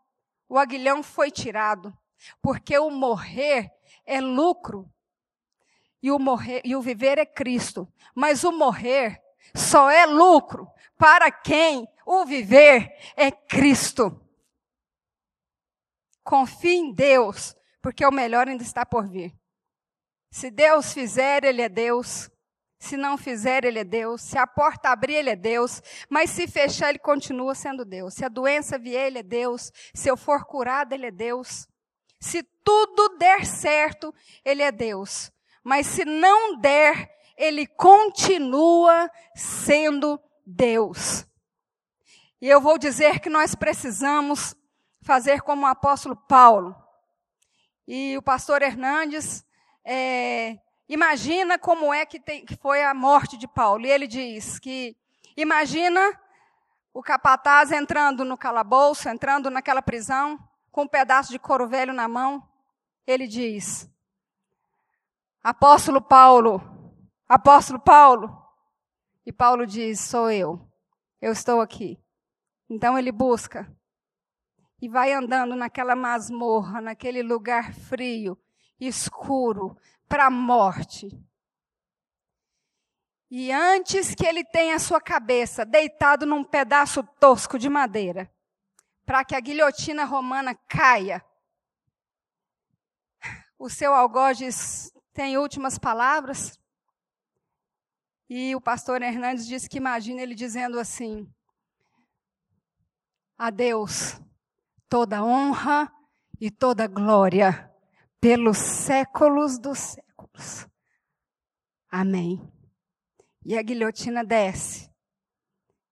O 0.49 0.57
aguilhão 0.57 1.03
foi 1.03 1.29
tirado, 1.29 1.95
porque 2.41 2.75
o 2.79 2.89
morrer 2.89 3.69
é 4.07 4.19
lucro 4.19 4.91
e 6.03 6.11
o, 6.11 6.19
morrer, 6.19 6.61
e 6.65 6.75
o 6.75 6.81
viver 6.81 7.17
é 7.17 7.25
Cristo. 7.25 7.87
Mas 8.13 8.43
o 8.43 8.51
morrer 8.51 9.23
só 9.55 9.89
é 9.89 10.05
lucro 10.05 10.69
para 10.97 11.31
quem 11.31 11.87
o 12.05 12.25
viver 12.25 12.93
é 13.15 13.31
Cristo. 13.31 14.19
Confie 16.21 16.75
em 16.75 16.93
Deus, 16.93 17.55
porque 17.81 18.05
o 18.05 18.11
melhor 18.11 18.49
ainda 18.49 18.63
está 18.63 18.85
por 18.85 19.07
vir. 19.07 19.33
Se 20.29 20.51
Deus 20.51 20.93
fizer, 20.93 21.45
Ele 21.45 21.61
é 21.61 21.69
Deus. 21.69 22.29
Se 22.79 22.97
não 22.97 23.17
fizer, 23.17 23.63
Ele 23.63 23.79
é 23.79 23.83
Deus. 23.83 24.21
Se 24.21 24.37
a 24.37 24.45
porta 24.45 24.89
abrir, 24.89 25.15
Ele 25.15 25.29
é 25.29 25.35
Deus. 25.35 25.81
Mas 26.09 26.31
se 26.31 26.47
fechar, 26.47 26.89
Ele 26.89 26.99
continua 26.99 27.55
sendo 27.55 27.85
Deus. 27.85 28.13
Se 28.13 28.25
a 28.25 28.29
doença 28.29 28.77
vier, 28.77 29.07
Ele 29.07 29.19
é 29.19 29.23
Deus. 29.23 29.71
Se 29.93 30.09
eu 30.09 30.17
for 30.17 30.43
curado, 30.45 30.93
Ele 30.93 31.05
é 31.05 31.11
Deus. 31.11 31.67
Se 32.19 32.43
tudo 32.63 33.17
der 33.17 33.45
certo, 33.45 34.13
Ele 34.43 34.61
é 34.63 34.71
Deus. 34.71 35.32
Mas 35.63 35.87
se 35.87 36.03
não 36.03 36.59
der, 36.59 37.09
ele 37.37 37.65
continua 37.65 39.09
sendo 39.35 40.19
Deus. 40.45 41.25
E 42.41 42.49
eu 42.49 42.59
vou 42.59 42.77
dizer 42.77 43.19
que 43.19 43.29
nós 43.29 43.55
precisamos 43.55 44.55
fazer 45.01 45.41
como 45.41 45.63
o 45.63 45.69
apóstolo 45.69 46.15
Paulo. 46.15 46.75
E 47.87 48.17
o 48.17 48.21
pastor 48.21 48.61
Hernandes 48.61 49.45
é, 49.85 50.57
imagina 50.87 51.57
como 51.57 51.93
é 51.93 52.05
que, 52.05 52.19
tem, 52.19 52.45
que 52.45 52.55
foi 52.55 52.83
a 52.83 52.93
morte 52.93 53.37
de 53.37 53.47
Paulo. 53.47 53.85
E 53.85 53.89
ele 53.89 54.07
diz 54.07 54.59
que 54.59 54.95
imagina 55.35 56.01
o 56.93 57.01
capataz 57.01 57.71
entrando 57.71 58.23
no 58.23 58.37
calabouço, 58.37 59.09
entrando 59.09 59.49
naquela 59.49 59.81
prisão, 59.81 60.37
com 60.71 60.83
um 60.83 60.87
pedaço 60.87 61.31
de 61.31 61.39
couro 61.39 61.67
velho 61.67 61.93
na 61.93 62.07
mão. 62.07 62.47
Ele 63.05 63.27
diz: 63.27 63.89
Apóstolo 65.43 66.01
Paulo, 66.01 66.61
apóstolo 67.27 67.77
Paulo. 67.77 68.41
E 69.25 69.33
Paulo 69.33 69.67
diz: 69.67 69.99
Sou 69.99 70.31
eu, 70.31 70.65
eu 71.21 71.33
estou 71.33 71.59
aqui. 71.59 72.01
Então 72.69 72.97
ele 72.97 73.11
busca 73.11 73.69
e 74.81 74.87
vai 74.87 75.11
andando 75.11 75.53
naquela 75.55 75.95
masmorra, 75.95 76.79
naquele 76.79 77.21
lugar 77.21 77.73
frio, 77.73 78.37
escuro, 78.79 79.77
para 80.07 80.27
a 80.27 80.29
morte. 80.29 81.09
E 83.29 83.51
antes 83.51 84.15
que 84.15 84.25
ele 84.25 84.45
tenha 84.45 84.79
sua 84.79 85.01
cabeça 85.01 85.65
deitado 85.65 86.25
num 86.25 86.43
pedaço 86.43 87.03
tosco 87.19 87.59
de 87.59 87.67
madeira, 87.67 88.31
para 89.05 89.25
que 89.25 89.35
a 89.35 89.39
guilhotina 89.41 90.05
romana 90.05 90.55
caia, 90.67 91.23
o 93.57 93.69
seu 93.69 93.93
algoz 93.93 94.92
tem 95.13 95.37
últimas 95.37 95.77
palavras. 95.77 96.59
E 98.29 98.55
o 98.55 98.61
pastor 98.61 99.01
Hernandes 99.01 99.45
disse 99.45 99.69
que 99.69 99.77
imagina 99.77 100.21
ele 100.21 100.33
dizendo 100.33 100.79
assim: 100.79 101.31
A 103.37 103.49
Deus 103.49 104.19
toda 104.89 105.23
honra 105.23 105.91
e 106.39 106.49
toda 106.49 106.87
glória 106.87 107.71
pelos 108.19 108.57
séculos 108.57 109.59
dos 109.59 109.77
séculos. 109.77 110.67
Amém. 111.89 112.51
E 113.45 113.57
a 113.57 113.61
guilhotina 113.61 114.23
desce. 114.23 114.91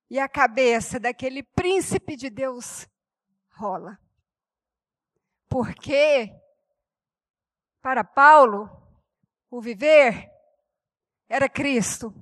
E 0.10 0.18
a 0.20 0.28
cabeça 0.28 1.00
daquele 1.00 1.44
príncipe 1.44 2.16
de 2.16 2.30
Deus 2.30 2.88
rola. 3.52 4.00
Porque, 5.48 6.34
para 7.82 8.04
Paulo, 8.04 8.81
o 9.52 9.62
viver 9.62 10.32
era 11.28 11.50
Cristo 11.50 12.16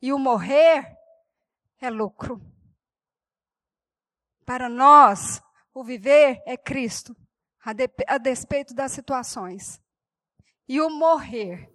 e 0.00 0.12
o 0.12 0.18
morrer 0.18 0.96
é 1.80 1.88
lucro. 1.88 2.40
Para 4.44 4.68
nós, 4.68 5.42
o 5.72 5.82
viver 5.82 6.42
é 6.44 6.56
Cristo, 6.56 7.16
a, 7.64 7.72
de, 7.72 7.88
a 8.06 8.18
despeito 8.18 8.74
das 8.74 8.92
situações. 8.92 9.80
E 10.68 10.80
o 10.80 10.90
morrer 10.90 11.72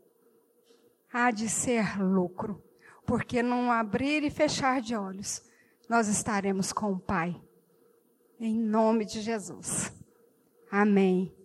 há 1.12 1.32
de 1.32 1.50
ser 1.50 2.00
lucro, 2.00 2.64
porque 3.06 3.42
num 3.42 3.72
abrir 3.72 4.24
e 4.24 4.30
fechar 4.30 4.80
de 4.80 4.96
olhos, 4.96 5.42
nós 5.90 6.08
estaremos 6.08 6.72
com 6.72 6.94
o 6.94 7.00
Pai. 7.00 7.42
Em 8.40 8.60
nome 8.60 9.06
de 9.06 9.22
Jesus. 9.22 9.92
Amém. 10.72 11.36